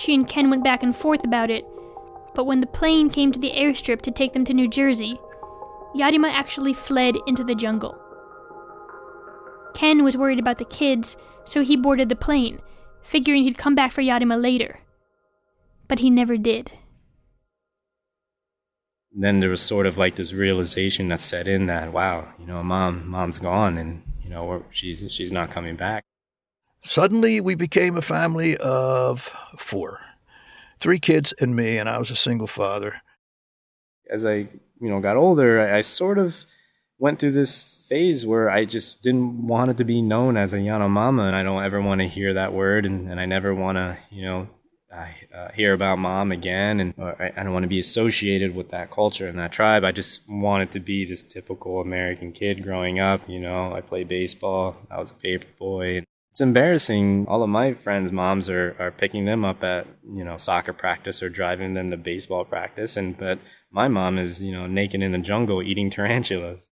She 0.00 0.14
and 0.14 0.26
Ken 0.26 0.48
went 0.48 0.64
back 0.64 0.82
and 0.82 0.96
forth 0.96 1.24
about 1.24 1.50
it, 1.50 1.66
but 2.34 2.46
when 2.46 2.60
the 2.60 2.66
plane 2.66 3.10
came 3.10 3.32
to 3.32 3.38
the 3.38 3.52
airstrip 3.52 4.00
to 4.02 4.10
take 4.10 4.32
them 4.32 4.46
to 4.46 4.54
New 4.54 4.66
Jersey, 4.66 5.20
Yarima 5.94 6.32
actually 6.32 6.72
fled 6.72 7.16
into 7.26 7.44
the 7.44 7.54
jungle. 7.54 8.00
Ken 9.74 10.02
was 10.02 10.16
worried 10.16 10.38
about 10.38 10.56
the 10.56 10.64
kids, 10.64 11.18
so 11.44 11.62
he 11.62 11.76
boarded 11.76 12.08
the 12.08 12.16
plane, 12.16 12.60
figuring 13.02 13.42
he'd 13.42 13.58
come 13.58 13.74
back 13.74 13.92
for 13.92 14.00
Yarima 14.00 14.40
later. 14.40 14.80
But 15.86 15.98
he 15.98 16.08
never 16.08 16.38
did. 16.38 16.72
Then 19.12 19.40
there 19.40 19.50
was 19.50 19.60
sort 19.60 19.84
of 19.84 19.98
like 19.98 20.14
this 20.16 20.32
realization 20.32 21.08
that 21.08 21.20
set 21.20 21.46
in 21.46 21.66
that 21.66 21.92
wow, 21.92 22.26
you 22.38 22.46
know, 22.46 22.62
mom, 22.62 23.06
mom's 23.06 23.38
gone, 23.38 23.76
and 23.76 24.02
you 24.24 24.30
know, 24.30 24.64
she's 24.70 25.12
she's 25.12 25.30
not 25.30 25.50
coming 25.50 25.76
back. 25.76 26.04
Suddenly, 26.82 27.40
we 27.40 27.54
became 27.54 27.96
a 27.96 28.02
family 28.02 28.56
of 28.56 29.22
four 29.56 30.00
three 30.80 30.98
kids 30.98 31.32
and 31.40 31.54
me, 31.54 31.78
and 31.78 31.88
I 31.88 31.98
was 31.98 32.10
a 32.10 32.16
single 32.16 32.46
father. 32.46 33.02
As 34.08 34.26
I, 34.26 34.48
you 34.80 34.88
know, 34.88 34.98
got 35.00 35.16
older, 35.16 35.60
I, 35.60 35.78
I 35.78 35.80
sort 35.82 36.18
of 36.18 36.44
went 36.98 37.18
through 37.18 37.32
this 37.32 37.84
phase 37.88 38.26
where 38.26 38.50
I 38.50 38.64
just 38.64 39.02
didn't 39.02 39.46
want 39.46 39.70
it 39.70 39.76
to 39.76 39.84
be 39.84 40.02
known 40.02 40.36
as 40.36 40.52
a 40.52 40.58
Yanomama, 40.58 41.26
and 41.26 41.36
I 41.36 41.42
don't 41.42 41.62
ever 41.62 41.80
want 41.80 42.00
to 42.00 42.08
hear 42.08 42.34
that 42.34 42.52
word, 42.52 42.84
and, 42.86 43.10
and 43.10 43.20
I 43.20 43.26
never 43.26 43.54
want 43.54 43.76
to, 43.76 43.98
you 44.10 44.22
know, 44.22 44.48
uh, 44.92 45.50
hear 45.54 45.72
about 45.72 45.98
mom 45.98 46.32
again, 46.32 46.80
and 46.80 46.94
I, 46.98 47.32
I 47.36 47.42
don't 47.42 47.52
want 47.52 47.62
to 47.62 47.68
be 47.68 47.78
associated 47.78 48.54
with 48.54 48.70
that 48.70 48.90
culture 48.90 49.28
and 49.28 49.38
that 49.38 49.52
tribe. 49.52 49.84
I 49.84 49.92
just 49.92 50.22
wanted 50.28 50.72
to 50.72 50.80
be 50.80 51.04
this 51.04 51.22
typical 51.22 51.80
American 51.80 52.32
kid 52.32 52.62
growing 52.62 52.98
up. 52.98 53.28
You 53.28 53.38
know, 53.38 53.72
I 53.72 53.82
played 53.82 54.08
baseball, 54.08 54.76
I 54.90 54.98
was 54.98 55.12
a 55.12 55.14
paper 55.14 55.46
boy, 55.58 56.04
it's 56.30 56.40
embarrassing. 56.40 57.26
All 57.28 57.42
of 57.42 57.48
my 57.48 57.74
friends' 57.74 58.12
moms 58.12 58.48
are, 58.48 58.76
are 58.78 58.92
picking 58.92 59.24
them 59.24 59.44
up 59.44 59.64
at, 59.64 59.86
you 60.08 60.24
know, 60.24 60.36
soccer 60.36 60.72
practice 60.72 61.22
or 61.22 61.28
driving 61.28 61.72
them 61.72 61.90
to 61.90 61.96
baseball 61.96 62.44
practice. 62.44 62.96
And, 62.96 63.18
but 63.18 63.40
my 63.72 63.88
mom 63.88 64.16
is, 64.16 64.40
you 64.40 64.52
know, 64.52 64.68
naked 64.68 65.02
in 65.02 65.10
the 65.10 65.18
jungle 65.18 65.60
eating 65.60 65.90
tarantulas. 65.90 66.70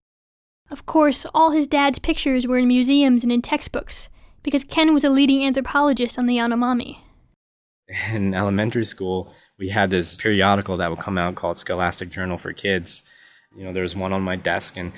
Of 0.69 0.85
course, 0.85 1.25
all 1.33 1.51
his 1.51 1.65
dad's 1.65 1.97
pictures 1.97 2.45
were 2.45 2.59
in 2.59 2.67
museums 2.67 3.23
and 3.23 3.31
in 3.31 3.41
textbooks, 3.41 4.09
because 4.43 4.63
Ken 4.63 4.93
was 4.93 5.03
a 5.03 5.09
leading 5.09 5.43
anthropologist 5.43 6.19
on 6.19 6.27
the 6.27 6.37
Yanomami. 6.37 6.99
In 8.13 8.33
elementary 8.33 8.83
school, 8.83 9.33
we 9.57 9.69
had 9.69 9.89
this 9.89 10.17
periodical 10.17 10.75
that 10.75 10.89
would 10.89 10.99
come 10.99 11.17
out 11.17 11.35
called 11.35 11.57
Scholastic 11.57 12.09
Journal 12.09 12.37
for 12.37 12.51
Kids. 12.51 13.05
You 13.55 13.63
know, 13.63 13.71
there 13.71 13.83
was 13.83 13.95
one 13.95 14.11
on 14.11 14.21
my 14.21 14.35
desk, 14.35 14.75
and 14.75 14.91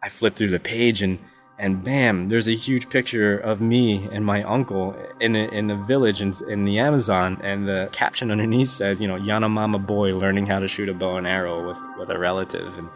I 0.00 0.08
flipped 0.08 0.38
through 0.38 0.50
the 0.50 0.60
page, 0.60 1.02
and 1.02 1.18
and 1.58 1.82
bam, 1.82 2.28
there's 2.28 2.48
a 2.48 2.54
huge 2.54 2.90
picture 2.90 3.38
of 3.38 3.62
me 3.62 4.08
and 4.12 4.24
my 4.26 4.42
uncle 4.42 4.94
in 5.20 5.32
the, 5.32 5.48
in 5.54 5.68
the 5.68 5.76
village 5.76 6.20
in, 6.20 6.34
in 6.48 6.66
the 6.66 6.78
Amazon, 6.78 7.40
and 7.42 7.66
the 7.66 7.88
caption 7.92 8.30
underneath 8.30 8.68
says, 8.68 9.00
you 9.00 9.08
know, 9.08 9.14
Yanomama 9.14 9.84
boy 9.84 10.14
learning 10.14 10.46
how 10.46 10.58
to 10.58 10.68
shoot 10.68 10.88
a 10.88 10.94
bow 10.94 11.16
and 11.16 11.26
arrow 11.26 11.66
with, 11.66 11.78
with 11.98 12.10
a 12.10 12.18
relative, 12.18 12.76
and 12.76 12.88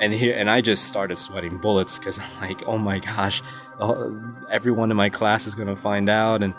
and 0.00 0.12
here 0.12 0.34
and 0.36 0.48
I 0.48 0.60
just 0.60 0.84
started 0.84 1.16
sweating 1.18 1.58
bullets 1.58 1.98
because 1.98 2.18
I'm 2.18 2.40
like, 2.40 2.62
oh 2.66 2.78
my 2.78 2.98
gosh, 2.98 3.42
everyone 4.50 4.90
in 4.90 4.96
my 4.96 5.10
class 5.10 5.46
is 5.46 5.54
gonna 5.54 5.76
find 5.76 6.08
out, 6.08 6.42
and 6.42 6.54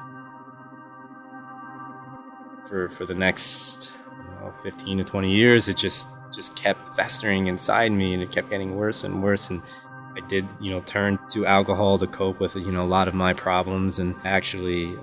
for 2.65 2.89
for 2.89 3.05
the 3.05 3.15
next 3.15 3.91
you 4.17 4.45
know, 4.45 4.51
15 4.63 4.99
to 4.99 5.03
20 5.03 5.35
years, 5.35 5.67
it 5.67 5.75
just 5.75 6.07
just 6.33 6.55
kept 6.55 6.87
festering 6.89 7.47
inside 7.47 7.91
me, 7.91 8.13
and 8.13 8.23
it 8.23 8.31
kept 8.31 8.49
getting 8.49 8.75
worse 8.75 9.03
and 9.03 9.21
worse, 9.21 9.49
and 9.49 9.61
did, 10.29 10.47
you 10.61 10.71
know, 10.71 10.81
turn 10.81 11.19
to 11.31 11.45
alcohol 11.45 11.97
to 11.97 12.07
cope 12.07 12.39
with, 12.39 12.55
you 12.55 12.71
know, 12.71 12.83
a 12.83 12.87
lot 12.87 13.07
of 13.07 13.13
my 13.13 13.33
problems 13.33 13.99
and 13.99 14.15
actually 14.23 14.95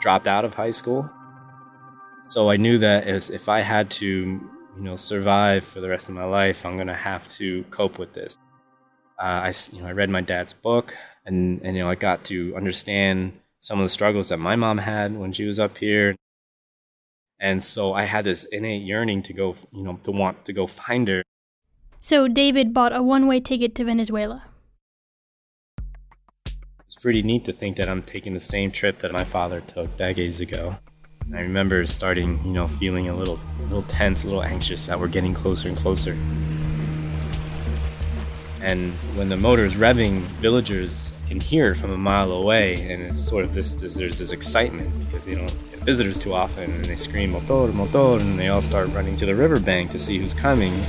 dropped 0.00 0.28
out 0.28 0.44
of 0.44 0.52
high 0.52 0.72
school. 0.72 1.08
So 2.22 2.50
I 2.50 2.56
knew 2.56 2.78
that 2.78 3.06
if 3.06 3.48
I 3.48 3.60
had 3.60 3.90
to, 3.92 4.06
you 4.06 4.82
know, 4.82 4.96
survive 4.96 5.64
for 5.64 5.80
the 5.80 5.88
rest 5.88 6.08
of 6.08 6.14
my 6.14 6.24
life, 6.24 6.66
I'm 6.66 6.76
going 6.76 6.88
to 6.88 6.94
have 6.94 7.26
to 7.28 7.64
cope 7.64 7.98
with 7.98 8.12
this. 8.12 8.38
Uh, 9.18 9.48
I, 9.48 9.52
you 9.72 9.80
know, 9.80 9.88
I 9.88 9.92
read 9.92 10.10
my 10.10 10.20
dad's 10.20 10.52
book 10.52 10.94
and, 11.24 11.60
and, 11.62 11.76
you 11.76 11.82
know, 11.82 11.90
I 11.90 11.94
got 11.94 12.24
to 12.24 12.54
understand 12.56 13.32
some 13.60 13.78
of 13.78 13.84
the 13.84 13.90
struggles 13.90 14.28
that 14.28 14.38
my 14.38 14.56
mom 14.56 14.78
had 14.78 15.16
when 15.16 15.32
she 15.32 15.44
was 15.44 15.58
up 15.58 15.78
here. 15.78 16.16
And 17.40 17.62
so 17.62 17.92
I 17.92 18.04
had 18.04 18.24
this 18.24 18.44
innate 18.50 18.82
yearning 18.82 19.22
to 19.24 19.32
go, 19.32 19.54
you 19.72 19.82
know, 19.82 19.98
to 20.02 20.10
want 20.10 20.44
to 20.46 20.52
go 20.52 20.66
find 20.66 21.08
her. 21.08 21.22
So 22.00 22.28
David 22.28 22.74
bought 22.74 22.94
a 22.94 23.02
one 23.02 23.26
way 23.26 23.40
ticket 23.40 23.74
to 23.76 23.84
Venezuela 23.84 24.44
it's 26.94 27.02
pretty 27.02 27.22
neat 27.22 27.44
to 27.44 27.52
think 27.52 27.76
that 27.78 27.88
I'm 27.88 28.02
taking 28.02 28.34
the 28.34 28.38
same 28.38 28.70
trip 28.70 29.00
that 29.00 29.10
my 29.10 29.24
father 29.24 29.60
took 29.62 29.96
decades 29.96 30.40
ago. 30.40 30.76
I 31.34 31.40
remember 31.40 31.84
starting, 31.86 32.40
you 32.44 32.52
know, 32.52 32.68
feeling 32.68 33.08
a 33.08 33.16
little, 33.16 33.40
a 33.58 33.62
little 33.62 33.82
tense, 33.82 34.22
a 34.22 34.28
little 34.28 34.44
anxious 34.44 34.86
that 34.86 35.00
we're 35.00 35.08
getting 35.08 35.34
closer 35.34 35.66
and 35.66 35.76
closer. 35.76 36.12
And 38.62 38.92
when 39.16 39.28
the 39.28 39.36
motor 39.36 39.64
is 39.64 39.74
revving, 39.74 40.20
villagers 40.38 41.12
can 41.26 41.40
hear 41.40 41.74
from 41.74 41.90
a 41.90 41.98
mile 41.98 42.30
away, 42.30 42.74
and 42.74 43.02
it's 43.02 43.18
sort 43.18 43.44
of 43.44 43.54
this, 43.54 43.74
this 43.74 43.94
there's 43.96 44.20
this 44.20 44.30
excitement 44.30 44.88
because 45.04 45.26
you 45.26 45.34
don't 45.34 45.70
get 45.72 45.80
visitors 45.80 46.20
too 46.20 46.32
often, 46.32 46.70
and 46.70 46.84
they 46.84 46.94
scream 46.94 47.30
motor, 47.30 47.72
motor, 47.72 48.24
and 48.24 48.38
they 48.38 48.46
all 48.46 48.60
start 48.60 48.88
running 48.90 49.16
to 49.16 49.26
the 49.26 49.34
riverbank 49.34 49.90
to 49.90 49.98
see 49.98 50.16
who's 50.16 50.32
coming 50.32 50.80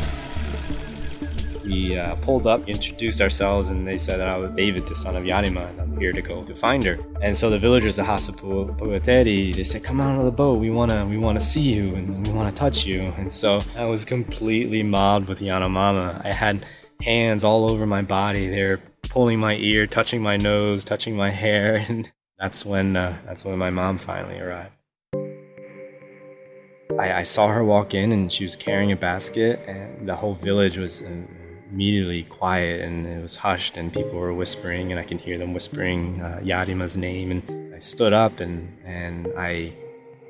we 1.65 1.97
uh, 1.97 2.15
pulled 2.17 2.47
up, 2.47 2.67
introduced 2.69 3.21
ourselves, 3.21 3.69
and 3.69 3.87
they 3.87 3.97
said 3.97 4.19
that 4.19 4.27
I 4.27 4.37
was 4.37 4.51
David, 4.51 4.87
the 4.87 4.95
son 4.95 5.15
of 5.15 5.23
Yarima, 5.23 5.69
and 5.69 5.81
I'm 5.81 5.97
here 5.99 6.13
to 6.13 6.21
go 6.21 6.43
to 6.43 6.55
find 6.55 6.83
her. 6.83 6.99
And 7.21 7.35
so 7.35 7.49
the 7.49 7.59
villagers 7.59 7.99
of 7.99 8.05
Hasapuateri, 8.05 9.55
they 9.55 9.63
said, 9.63 9.83
"Come 9.83 9.99
out 9.99 10.19
of 10.19 10.25
the 10.25 10.31
boat. 10.31 10.59
We 10.59 10.69
wanna, 10.69 11.05
we 11.05 11.17
wanna 11.17 11.39
see 11.39 11.61
you, 11.61 11.95
and 11.95 12.25
we 12.25 12.33
wanna 12.33 12.51
touch 12.51 12.85
you." 12.85 13.13
And 13.17 13.31
so 13.31 13.59
I 13.75 13.85
was 13.85 14.05
completely 14.05 14.83
mobbed 14.83 15.27
with 15.27 15.39
Yanomama. 15.39 16.23
I 16.23 16.33
had 16.33 16.65
hands 17.01 17.43
all 17.43 17.69
over 17.69 17.85
my 17.85 18.01
body. 18.01 18.47
They 18.47 18.63
were 18.63 18.81
pulling 19.09 19.39
my 19.39 19.55
ear, 19.55 19.87
touching 19.87 20.21
my 20.21 20.37
nose, 20.37 20.83
touching 20.83 21.15
my 21.15 21.31
hair, 21.31 21.75
and 21.87 22.11
that's 22.37 22.65
when 22.65 22.95
uh, 22.95 23.17
that's 23.25 23.45
when 23.45 23.57
my 23.57 23.69
mom 23.69 23.97
finally 23.97 24.39
arrived. 24.39 24.71
I, 26.99 27.13
I, 27.13 27.23
saw 27.23 27.47
her 27.47 27.63
walk 27.63 27.93
in 27.93 28.13
and 28.13 28.31
she 28.31 28.45
was 28.45 28.55
carrying 28.55 28.91
a 28.91 28.95
basket, 28.95 29.59
and 29.67 30.07
the 30.07 30.15
whole 30.15 30.33
village 30.33 30.77
was 30.77 31.01
uh, 31.01 31.07
immediately 31.71 32.23
quiet 32.23 32.81
and 32.81 33.07
it 33.07 33.21
was 33.21 33.35
hushed 33.35 33.77
and 33.77 33.91
people 33.91 34.19
were 34.19 34.33
whispering 34.33 34.91
and 34.91 34.99
I 34.99 35.03
can 35.03 35.17
hear 35.17 35.37
them 35.37 35.53
whispering 35.53 36.21
uh, 36.21 36.39
Yarima's 36.43 36.95
name 36.95 37.31
and 37.31 37.73
I 37.73 37.79
stood 37.79 38.13
up 38.13 38.39
and 38.39 38.77
and 38.85 39.27
I 39.37 39.73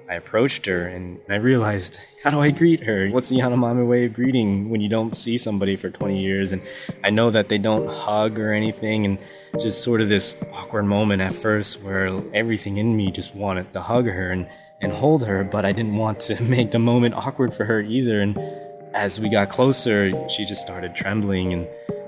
I 0.10 0.16
approached 0.16 0.68
her 0.68 0.88
and 0.88 1.20
I 1.30 1.36
realized 1.36 2.00
how 2.24 2.30
do 2.30 2.40
I 2.40 2.52
greet 2.52 2.84
her? 2.84 3.10
What's 3.10 3.30
the 3.30 3.38
Yanomami 3.38 3.88
way 3.88 4.06
of 4.06 4.14
greeting 4.14 4.70
when 4.70 4.80
you 4.80 4.88
don't 4.88 5.16
see 5.18 5.36
somebody 5.36 5.76
for 5.76 5.90
20 5.90 6.22
years? 6.22 6.52
And 6.52 6.62
I 7.04 7.10
know 7.10 7.32
that 7.32 7.50
they 7.50 7.58
don't 7.58 7.88
hug 7.88 8.38
or 8.38 8.54
anything 8.54 9.06
and 9.06 9.18
just 9.60 9.84
sort 9.84 10.02
of 10.02 10.10
this 10.10 10.36
awkward 10.54 10.84
moment 10.84 11.24
at 11.24 11.34
first 11.34 11.82
where 11.82 12.22
everything 12.36 12.78
in 12.78 12.96
me 12.96 13.12
just 13.12 13.36
wanted 13.36 13.74
to 13.74 13.82
hug 13.82 14.06
her 14.06 14.32
and 14.32 14.48
and 14.82 14.92
hold 14.92 15.26
her, 15.26 15.44
but 15.44 15.66
I 15.66 15.72
didn't 15.72 15.96
want 15.96 16.20
to 16.22 16.42
make 16.56 16.72
the 16.72 16.80
moment 16.80 17.16
awkward 17.16 17.56
for 17.56 17.66
her 17.66 17.82
either 17.82 18.22
and 18.22 18.38
as 18.96 19.20
we 19.20 19.28
got 19.28 19.50
closer, 19.50 20.10
she 20.30 20.46
just 20.46 20.62
started 20.62 20.96
trembling 20.96 21.52
and 21.52 21.68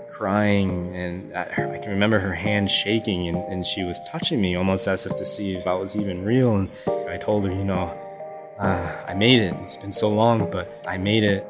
crying. 0.09 0.95
And 0.95 1.35
I, 1.35 1.41
I 1.43 1.77
can 1.79 1.89
remember 1.91 2.17
her 2.17 2.33
hand 2.33 2.71
shaking, 2.71 3.27
and, 3.27 3.37
and, 3.51 3.65
she 3.65 3.83
was 3.83 3.99
touching 4.09 4.41
me 4.41 4.55
almost 4.55 4.87
as 4.87 5.05
if 5.05 5.15
to 5.17 5.25
see 5.25 5.55
if 5.55 5.67
I 5.67 5.73
was 5.73 5.97
even 5.97 6.23
real. 6.23 6.55
And 6.55 6.69
I 7.09 7.17
told 7.17 7.45
her, 7.45 7.51
you 7.51 7.65
know, 7.65 7.89
uh, 8.57 9.05
I 9.05 9.13
made 9.13 9.41
it. 9.41 9.53
It's 9.63 9.77
been 9.77 9.91
so 9.91 10.09
long, 10.09 10.49
but 10.49 10.81
I 10.87 10.97
made 10.97 11.25
it. 11.25 11.45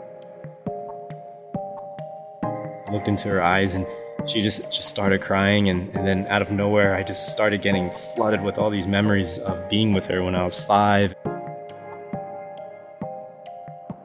I 2.43 2.91
looked 2.91 3.07
into 3.07 3.29
her 3.29 3.41
eyes 3.41 3.75
and 3.75 3.85
she 4.25 4.41
just 4.41 4.63
just 4.71 4.89
started 4.89 5.21
crying 5.21 5.69
and, 5.69 5.93
and 5.95 6.07
then 6.07 6.25
out 6.27 6.41
of 6.41 6.51
nowhere 6.51 6.95
I 6.95 7.03
just 7.03 7.31
started 7.31 7.61
getting 7.61 7.91
flooded 8.15 8.41
with 8.41 8.57
all 8.57 8.69
these 8.69 8.87
memories 8.87 9.37
of 9.39 9.69
being 9.69 9.91
with 9.93 10.07
her 10.07 10.23
when 10.23 10.35
I 10.35 10.43
was 10.43 10.55
five 10.55 11.13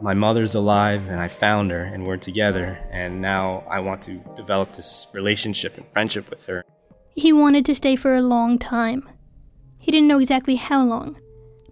my 0.03 0.15
mother's 0.15 0.57
alive 0.57 1.07
and 1.09 1.21
I 1.21 1.29
found 1.29 1.71
her 1.71 1.85
and 1.85 2.05
we're 2.05 2.17
together 2.17 2.79
and 2.91 3.23
now 3.23 3.65
I 3.71 3.79
want 3.79 4.03
to 4.03 4.21
develop 4.37 4.73
this 4.73 5.07
relationship 5.13 5.79
and 5.79 5.89
friendship 5.89 6.29
with 6.29 6.45
her. 6.47 6.65
He 7.15 7.33
wanted 7.33 7.65
to 7.67 7.75
stay 7.75 7.95
for 7.95 8.17
a 8.17 8.23
long 8.23 8.59
time. 8.59 9.09
He 9.79 9.93
didn't 9.93 10.09
know 10.09 10.19
exactly 10.19 10.57
how 10.57 10.85
long, 10.85 11.21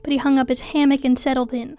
but 0.03 0.13
he 0.13 0.19
hung 0.19 0.39
up 0.39 0.49
his 0.49 0.61
hammock 0.61 1.05
and 1.05 1.19
settled 1.19 1.53
in. 1.53 1.77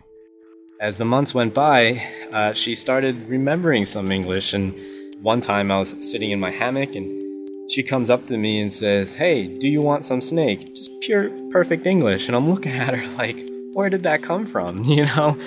As 0.82 0.98
the 0.98 1.06
months 1.06 1.34
went 1.34 1.54
by, 1.54 2.06
uh, 2.34 2.54
she 2.54 2.76
started 2.76 3.30
remembering 3.30 3.86
some 3.86 4.12
English, 4.12 4.54
and 4.54 4.74
one 5.22 5.40
time 5.40 5.72
I 5.72 5.78
was 5.78 5.96
sitting 6.00 6.32
in 6.32 6.40
my 6.40 6.50
hammock 6.50 6.96
and 6.96 7.22
she 7.72 7.84
comes 7.84 8.10
up 8.10 8.26
to 8.26 8.38
me 8.38 8.60
and 8.60 8.74
says, 8.74 9.14
Hey, 9.14 9.48
do 9.48 9.70
you 9.70 9.80
want 9.80 10.04
some 10.04 10.20
snake? 10.20 10.76
Just 10.76 10.92
pure, 11.02 11.30
perfect 11.52 11.86
English. 11.86 12.28
And 12.28 12.36
I'm 12.36 12.50
looking 12.50 12.74
at 12.74 12.94
her 12.96 13.08
like, 13.18 13.48
Where 13.74 13.90
did 13.90 14.04
that 14.04 14.22
come 14.24 14.46
from? 14.46 14.78
You 14.84 15.06
know? 15.06 15.38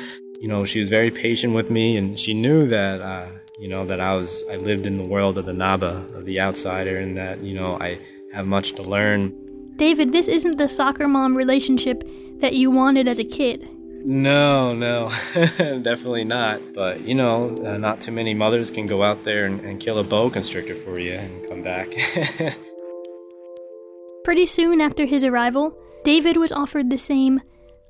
You 0.40 0.48
know, 0.48 0.64
she 0.64 0.78
was 0.78 0.88
very 0.88 1.10
patient 1.10 1.54
with 1.54 1.70
me 1.70 1.96
and 1.96 2.18
she 2.18 2.34
knew 2.34 2.66
that, 2.66 3.00
uh, 3.00 3.28
you 3.58 3.68
know, 3.68 3.86
that 3.86 4.00
I 4.00 4.14
was, 4.14 4.44
I 4.52 4.56
lived 4.56 4.86
in 4.86 5.02
the 5.02 5.08
world 5.08 5.38
of 5.38 5.46
the 5.46 5.52
Naba, 5.52 6.06
of 6.14 6.24
the 6.24 6.40
outsider, 6.40 6.98
and 6.98 7.16
that, 7.16 7.42
you 7.42 7.54
know, 7.54 7.78
I 7.80 7.98
have 8.32 8.46
much 8.46 8.72
to 8.72 8.82
learn. 8.82 9.32
David, 9.76 10.12
this 10.12 10.28
isn't 10.28 10.58
the 10.58 10.68
soccer 10.68 11.08
mom 11.08 11.36
relationship 11.36 12.08
that 12.40 12.54
you 12.54 12.70
wanted 12.70 13.08
as 13.08 13.18
a 13.18 13.24
kid. 13.24 13.70
No, 14.06 14.68
no, 14.68 15.08
definitely 15.34 16.24
not. 16.24 16.60
But 16.74 17.06
you 17.08 17.14
know, 17.14 17.56
uh, 17.64 17.78
not 17.78 18.02
too 18.02 18.12
many 18.12 18.34
mothers 18.34 18.70
can 18.70 18.84
go 18.84 19.02
out 19.02 19.24
there 19.24 19.46
and, 19.46 19.60
and 19.60 19.80
kill 19.80 19.98
a 19.98 20.04
boa 20.04 20.30
constrictor 20.30 20.74
for 20.74 21.00
you 21.00 21.14
and 21.14 21.48
come 21.48 21.62
back. 21.62 21.88
Pretty 24.24 24.44
soon 24.44 24.82
after 24.82 25.06
his 25.06 25.24
arrival, 25.24 25.78
David 26.04 26.36
was 26.36 26.52
offered 26.52 26.90
the 26.90 26.98
same 26.98 27.40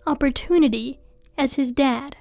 opportunity 0.07 1.01
as 1.37 1.55
his 1.55 1.73
dad. 1.73 2.17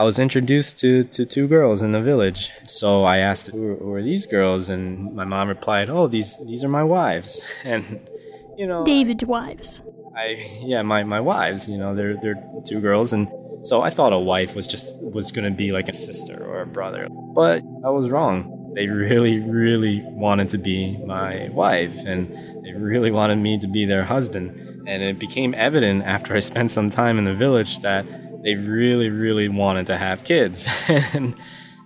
I 0.00 0.02
was 0.02 0.18
introduced 0.18 0.78
to, 0.78 1.04
to 1.04 1.26
two 1.26 1.46
girls 1.46 1.82
in 1.82 1.92
the 1.92 2.00
village. 2.00 2.52
So 2.66 3.04
I 3.04 3.18
asked, 3.18 3.48
who, 3.48 3.76
who 3.76 3.92
are 3.92 4.02
these 4.02 4.24
girls? 4.24 4.70
And 4.70 5.14
my 5.14 5.26
mom 5.26 5.48
replied, 5.48 5.90
oh, 5.90 6.08
these, 6.08 6.38
these 6.46 6.64
are 6.64 6.70
my 6.70 6.82
wives. 6.82 7.38
And, 7.66 8.08
you 8.56 8.66
know. 8.66 8.82
David's 8.82 9.26
wives. 9.26 9.82
I 10.16 10.48
yeah, 10.62 10.80
my, 10.80 11.04
my 11.04 11.20
wives, 11.20 11.68
you 11.68 11.76
know, 11.76 11.94
they're 11.94 12.16
they're 12.22 12.42
two 12.66 12.80
girls 12.80 13.12
and 13.12 13.30
so 13.62 13.82
I 13.82 13.90
thought 13.90 14.12
a 14.14 14.18
wife 14.18 14.54
was 14.54 14.66
just 14.66 14.96
was 14.96 15.30
gonna 15.32 15.50
be 15.50 15.70
like 15.70 15.88
a 15.88 15.92
sister 15.92 16.36
or 16.42 16.62
a 16.62 16.66
brother. 16.66 17.06
But 17.10 17.62
I 17.84 17.90
was 17.90 18.10
wrong. 18.10 18.72
They 18.74 18.86
really, 18.86 19.38
really 19.40 20.02
wanted 20.06 20.48
to 20.50 20.58
be 20.58 20.96
my 21.04 21.50
wife 21.50 21.94
and 22.06 22.32
they 22.64 22.72
really 22.72 23.10
wanted 23.10 23.36
me 23.36 23.58
to 23.58 23.66
be 23.66 23.84
their 23.84 24.04
husband. 24.04 24.48
And 24.86 25.02
it 25.02 25.18
became 25.18 25.54
evident 25.54 26.04
after 26.04 26.34
I 26.34 26.40
spent 26.40 26.70
some 26.70 26.88
time 26.88 27.18
in 27.18 27.24
the 27.24 27.34
village 27.34 27.80
that 27.80 28.06
they 28.42 28.54
really, 28.54 29.10
really 29.10 29.48
wanted 29.48 29.86
to 29.86 29.96
have 29.96 30.24
kids. 30.24 30.66
and 30.88 31.36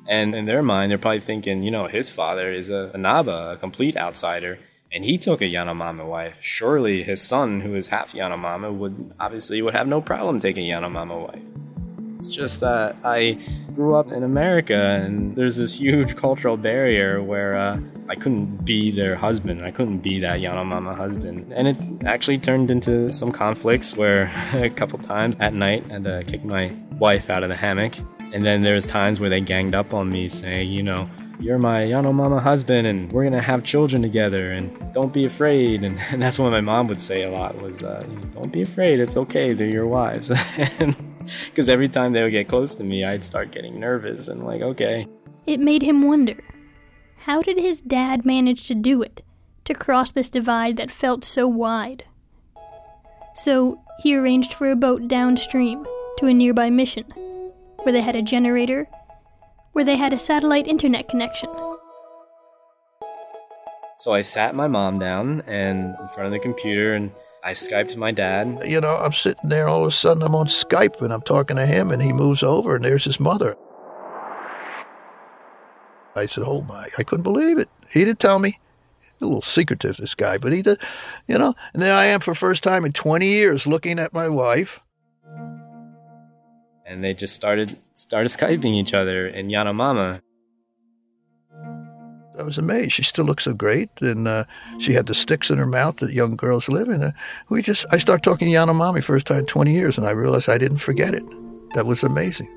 and 0.06 0.34
in 0.34 0.44
their 0.44 0.62
mind 0.62 0.90
they're 0.90 0.98
probably 0.98 1.20
thinking, 1.20 1.62
you 1.62 1.70
know, 1.70 1.86
his 1.86 2.10
father 2.10 2.52
is 2.52 2.70
a, 2.70 2.90
a 2.94 2.98
Naba, 2.98 3.52
a 3.52 3.56
complete 3.56 3.96
outsider 3.96 4.58
and 4.94 5.04
he 5.04 5.18
took 5.18 5.42
a 5.42 5.44
Yanomami 5.44 6.06
wife. 6.06 6.36
Surely 6.40 7.02
his 7.02 7.20
son, 7.20 7.60
who 7.60 7.74
is 7.74 7.88
half 7.88 8.12
Yanomami, 8.12 8.72
would 8.72 9.12
obviously 9.18 9.60
would 9.60 9.74
have 9.74 9.88
no 9.88 10.00
problem 10.00 10.38
taking 10.38 10.70
a 10.70 10.74
Yanomami 10.74 11.28
wife. 11.28 11.42
It's 12.24 12.34
just 12.34 12.60
that 12.60 12.96
I 13.04 13.38
grew 13.74 13.96
up 13.96 14.10
in 14.10 14.22
America, 14.22 14.74
and 14.74 15.36
there's 15.36 15.56
this 15.56 15.78
huge 15.78 16.16
cultural 16.16 16.56
barrier 16.56 17.22
where 17.22 17.54
uh, 17.54 17.78
I 18.08 18.14
couldn't 18.14 18.64
be 18.64 18.90
their 18.90 19.14
husband. 19.14 19.62
I 19.62 19.70
couldn't 19.70 19.98
be 19.98 20.18
that 20.20 20.40
Yanomami 20.40 20.96
husband, 20.96 21.52
and 21.52 21.68
it 21.68 22.06
actually 22.06 22.38
turned 22.38 22.70
into 22.70 23.12
some 23.12 23.30
conflicts 23.30 23.94
where 23.94 24.32
a 24.54 24.70
couple 24.70 24.98
times 25.00 25.36
at 25.38 25.52
night 25.52 25.84
I 25.90 25.92
had 25.94 26.04
to 26.04 26.24
kick 26.26 26.44
my 26.44 26.74
wife 26.98 27.28
out 27.28 27.42
of 27.42 27.50
the 27.50 27.56
hammock, 27.56 27.92
and 28.32 28.42
then 28.42 28.62
there's 28.62 28.86
times 28.86 29.20
where 29.20 29.28
they 29.28 29.42
ganged 29.42 29.74
up 29.74 29.92
on 29.92 30.08
me 30.08 30.26
saying, 30.26 30.70
you 30.70 30.82
know 30.82 31.06
you're 31.40 31.58
my 31.58 31.82
Yanomami 31.82 32.40
husband 32.40 32.86
and 32.86 33.10
we're 33.12 33.24
gonna 33.24 33.42
have 33.42 33.64
children 33.64 34.00
together 34.00 34.52
and 34.52 34.92
don't 34.94 35.12
be 35.12 35.26
afraid. 35.26 35.82
And, 35.82 35.98
and 36.10 36.22
that's 36.22 36.38
what 36.38 36.52
my 36.52 36.60
mom 36.60 36.88
would 36.88 37.00
say 37.00 37.24
a 37.24 37.30
lot 37.30 37.60
was 37.60 37.82
uh, 37.82 38.00
don't 38.32 38.52
be 38.52 38.62
afraid. 38.62 39.00
It's 39.00 39.16
okay. 39.16 39.52
They're 39.52 39.66
your 39.66 39.86
wives 39.86 40.30
because 41.46 41.68
every 41.68 41.88
time 41.88 42.12
they 42.12 42.22
would 42.22 42.32
get 42.32 42.48
close 42.48 42.74
to 42.76 42.84
me 42.84 43.04
I'd 43.04 43.24
start 43.24 43.50
getting 43.50 43.78
nervous 43.78 44.28
and 44.28 44.44
like 44.44 44.62
okay 44.62 45.06
it 45.46 45.60
made 45.60 45.82
him 45.82 46.02
wonder 46.02 46.42
how 47.18 47.42
did 47.42 47.58
his 47.58 47.80
dad 47.80 48.24
manage 48.24 48.66
to 48.68 48.74
do 48.74 49.02
it 49.02 49.22
to 49.64 49.74
cross 49.74 50.10
this 50.10 50.30
divide 50.30 50.76
that 50.76 50.90
felt 50.90 51.24
so 51.24 51.46
wide 51.46 52.04
so 53.34 53.80
he 54.00 54.16
arranged 54.16 54.54
for 54.54 54.70
a 54.70 54.76
boat 54.76 55.08
downstream 55.08 55.86
to 56.18 56.26
a 56.26 56.34
nearby 56.34 56.70
mission 56.70 57.04
where 57.82 57.92
they 57.92 58.00
had 58.00 58.16
a 58.16 58.22
generator 58.22 58.88
where 59.74 59.84
they 59.84 59.96
had 59.96 60.12
a 60.12 60.18
satellite 60.18 60.66
internet 60.66 61.08
connection. 61.08 61.50
So 63.96 64.12
I 64.12 64.22
sat 64.22 64.54
my 64.54 64.66
mom 64.66 64.98
down 64.98 65.42
and 65.46 65.96
in 66.00 66.08
front 66.08 66.26
of 66.26 66.32
the 66.32 66.38
computer 66.38 66.94
and 66.94 67.12
I 67.44 67.52
Skyped 67.52 67.96
my 67.96 68.10
dad. 68.10 68.62
You 68.64 68.80
know, 68.80 68.96
I'm 68.96 69.12
sitting 69.12 69.50
there, 69.50 69.68
all 69.68 69.82
of 69.82 69.88
a 69.88 69.92
sudden 69.92 70.22
I'm 70.22 70.34
on 70.34 70.46
Skype 70.46 71.00
and 71.02 71.12
I'm 71.12 71.22
talking 71.22 71.56
to 71.56 71.66
him 71.66 71.90
and 71.90 72.02
he 72.02 72.12
moves 72.12 72.42
over 72.42 72.76
and 72.76 72.84
there's 72.84 73.04
his 73.04 73.20
mother. 73.20 73.56
I 76.16 76.26
said, 76.26 76.44
oh 76.46 76.62
my, 76.62 76.88
I 76.96 77.02
couldn't 77.02 77.24
believe 77.24 77.58
it. 77.58 77.68
He 77.90 78.04
did 78.04 78.18
tell 78.18 78.38
me. 78.38 78.58
A 79.20 79.24
little 79.24 79.42
secretive, 79.42 79.96
this 79.96 80.14
guy, 80.14 80.38
but 80.38 80.52
he 80.52 80.60
did, 80.60 80.78
you 81.28 81.38
know. 81.38 81.54
And 81.72 81.82
there 81.82 81.94
I 81.94 82.06
am 82.06 82.20
for 82.20 82.34
first 82.34 82.62
time 82.64 82.84
in 82.84 82.92
20 82.92 83.26
years 83.26 83.66
looking 83.66 83.98
at 83.98 84.12
my 84.12 84.28
wife 84.28 84.80
and 86.86 87.02
they 87.02 87.14
just 87.14 87.34
started 87.34 87.76
started 87.92 88.30
skyping 88.30 88.74
each 88.74 88.94
other 88.94 89.26
in 89.26 89.48
Yanomami. 89.48 90.20
I 92.38 92.42
was 92.42 92.58
amazed. 92.58 92.92
She 92.92 93.04
still 93.04 93.24
looks 93.24 93.44
so 93.44 93.54
great, 93.54 93.90
and 94.00 94.26
uh, 94.26 94.44
she 94.78 94.92
had 94.92 95.06
the 95.06 95.14
sticks 95.14 95.50
in 95.50 95.58
her 95.58 95.66
mouth 95.66 95.96
that 95.96 96.12
young 96.12 96.34
girls 96.34 96.68
live 96.68 96.88
in. 96.88 97.02
Uh, 97.02 97.12
we 97.48 97.62
just 97.62 97.86
I 97.92 97.98
started 97.98 98.24
talking 98.24 98.48
Yanomami 98.48 99.02
first 99.02 99.26
time 99.26 99.40
in 99.40 99.46
20 99.46 99.72
years, 99.72 99.96
and 99.96 100.06
I 100.06 100.10
realized 100.10 100.48
I 100.48 100.58
didn't 100.58 100.78
forget 100.78 101.14
it. 101.14 101.24
That 101.74 101.86
was 101.86 102.02
amazing. 102.02 102.48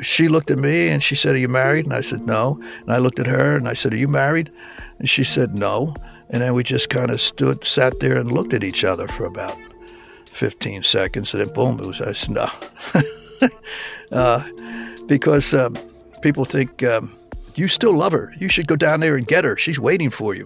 She 0.00 0.28
looked 0.28 0.52
at 0.52 0.58
me 0.58 0.88
and 0.88 1.02
she 1.02 1.16
said, 1.16 1.34
"Are 1.34 1.38
you 1.38 1.48
married?" 1.48 1.86
And 1.86 1.94
I 1.94 2.02
said, 2.02 2.24
"No." 2.24 2.60
And 2.80 2.92
I 2.92 2.98
looked 2.98 3.18
at 3.18 3.26
her 3.26 3.56
and 3.56 3.68
I 3.68 3.74
said, 3.74 3.92
"Are 3.92 3.96
you 3.96 4.08
married?" 4.08 4.52
And 5.00 5.08
she 5.08 5.24
said, 5.24 5.56
"No." 5.56 5.94
And 6.30 6.42
then 6.42 6.54
we 6.54 6.62
just 6.62 6.88
kind 6.88 7.10
of 7.10 7.20
stood, 7.20 7.64
sat 7.64 7.98
there, 8.00 8.16
and 8.16 8.30
looked 8.30 8.52
at 8.52 8.62
each 8.62 8.84
other 8.84 9.08
for 9.08 9.24
about 9.24 9.56
15 10.26 10.82
seconds, 10.82 11.34
and 11.34 11.44
then 11.44 11.52
boom, 11.52 11.80
it 11.80 11.86
was 11.86 12.00
I 12.00 12.12
said, 12.12 12.30
no. 12.30 12.50
uh, 14.12 14.48
because 15.06 15.54
um, 15.54 15.74
people 16.22 16.44
think 16.44 16.82
um, 16.82 17.14
you 17.54 17.68
still 17.68 17.96
love 17.96 18.12
her. 18.12 18.32
You 18.38 18.48
should 18.48 18.66
go 18.66 18.76
down 18.76 19.00
there 19.00 19.16
and 19.16 19.26
get 19.26 19.44
her. 19.44 19.56
She's 19.56 19.78
waiting 19.78 20.10
for 20.10 20.34
you. 20.34 20.44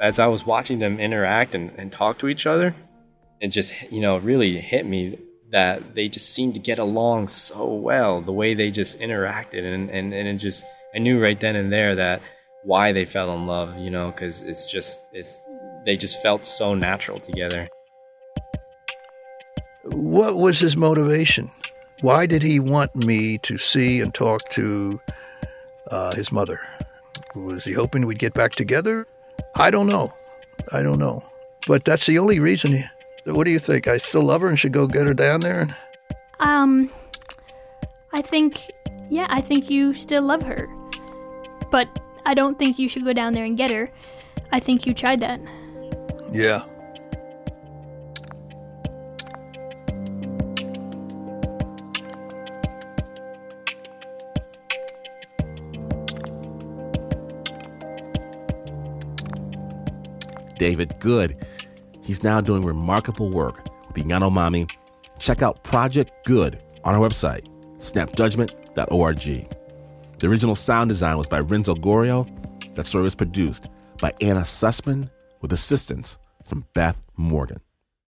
As 0.00 0.18
I 0.18 0.26
was 0.26 0.44
watching 0.44 0.78
them 0.78 1.00
interact 1.00 1.54
and, 1.54 1.70
and 1.78 1.90
talk 1.90 2.18
to 2.18 2.28
each 2.28 2.46
other, 2.46 2.74
it 3.40 3.48
just 3.48 3.74
you 3.90 4.00
know 4.00 4.18
really 4.18 4.58
hit 4.58 4.86
me 4.86 5.18
that 5.50 5.94
they 5.94 6.08
just 6.08 6.34
seemed 6.34 6.54
to 6.54 6.60
get 6.60 6.78
along 6.78 7.28
so 7.28 7.72
well. 7.72 8.20
The 8.20 8.32
way 8.32 8.54
they 8.54 8.70
just 8.70 8.98
interacted, 9.00 9.64
and 9.64 9.90
and, 9.90 10.12
and 10.12 10.28
it 10.28 10.36
just 10.36 10.64
I 10.94 10.98
knew 10.98 11.22
right 11.22 11.38
then 11.38 11.56
and 11.56 11.72
there 11.72 11.94
that 11.94 12.20
why 12.64 12.92
they 12.92 13.04
fell 13.04 13.34
in 13.34 13.46
love. 13.46 13.78
You 13.78 13.90
know, 13.90 14.10
because 14.10 14.42
it's 14.42 14.70
just 14.70 14.98
it's 15.12 15.40
they 15.86 15.96
just 15.96 16.20
felt 16.22 16.44
so 16.44 16.74
natural 16.74 17.18
together. 17.18 17.68
What 19.84 20.36
was 20.36 20.58
his 20.58 20.76
motivation? 20.76 21.50
Why 22.00 22.26
did 22.26 22.42
he 22.42 22.60
want 22.60 22.94
me 22.94 23.38
to 23.38 23.56
see 23.56 24.00
and 24.00 24.12
talk 24.12 24.48
to 24.50 25.00
uh, 25.90 26.14
his 26.14 26.32
mother? 26.32 26.60
Was 27.34 27.64
he 27.64 27.72
hoping 27.72 28.06
we'd 28.06 28.18
get 28.18 28.34
back 28.34 28.54
together? 28.54 29.06
I 29.56 29.70
don't 29.70 29.86
know. 29.86 30.12
I 30.72 30.82
don't 30.82 30.98
know. 30.98 31.24
But 31.66 31.84
that's 31.84 32.06
the 32.06 32.18
only 32.18 32.38
reason. 32.40 32.72
He, 32.72 32.84
what 33.26 33.44
do 33.44 33.50
you 33.50 33.58
think? 33.58 33.88
I 33.88 33.98
still 33.98 34.22
love 34.22 34.42
her 34.42 34.48
and 34.48 34.58
should 34.58 34.72
go 34.72 34.86
get 34.86 35.06
her 35.06 35.14
down 35.14 35.40
there? 35.40 35.76
Um, 36.40 36.90
I 38.12 38.22
think, 38.22 38.70
yeah, 39.08 39.26
I 39.30 39.40
think 39.40 39.70
you 39.70 39.94
still 39.94 40.22
love 40.22 40.42
her. 40.42 40.68
But 41.70 41.88
I 42.26 42.34
don't 42.34 42.58
think 42.58 42.78
you 42.78 42.88
should 42.88 43.04
go 43.04 43.12
down 43.12 43.32
there 43.32 43.44
and 43.44 43.56
get 43.56 43.70
her. 43.70 43.90
I 44.52 44.60
think 44.60 44.86
you 44.86 44.94
tried 44.94 45.20
that. 45.20 45.40
Yeah. 46.32 46.64
David 60.64 60.98
Good. 60.98 61.46
He's 62.02 62.22
now 62.22 62.40
doing 62.40 62.64
remarkable 62.64 63.28
work 63.28 63.64
with 63.86 63.96
the 63.96 64.02
Yanomami. 64.02 64.66
Check 65.18 65.42
out 65.42 65.62
Project 65.62 66.10
Good 66.24 66.62
on 66.84 66.94
our 66.94 67.06
website, 67.06 67.46
snapjudgment.org. 67.76 69.48
The 70.18 70.26
original 70.26 70.54
sound 70.54 70.88
design 70.88 71.18
was 71.18 71.26
by 71.26 71.40
Renzo 71.40 71.74
Gorrio. 71.74 72.26
That 72.76 72.86
story 72.86 73.04
was 73.04 73.14
produced 73.14 73.68
by 74.00 74.14
Anna 74.22 74.40
Sussman 74.40 75.10
with 75.42 75.52
assistance 75.52 76.16
from 76.42 76.64
Beth 76.72 76.96
Morgan. 77.18 77.60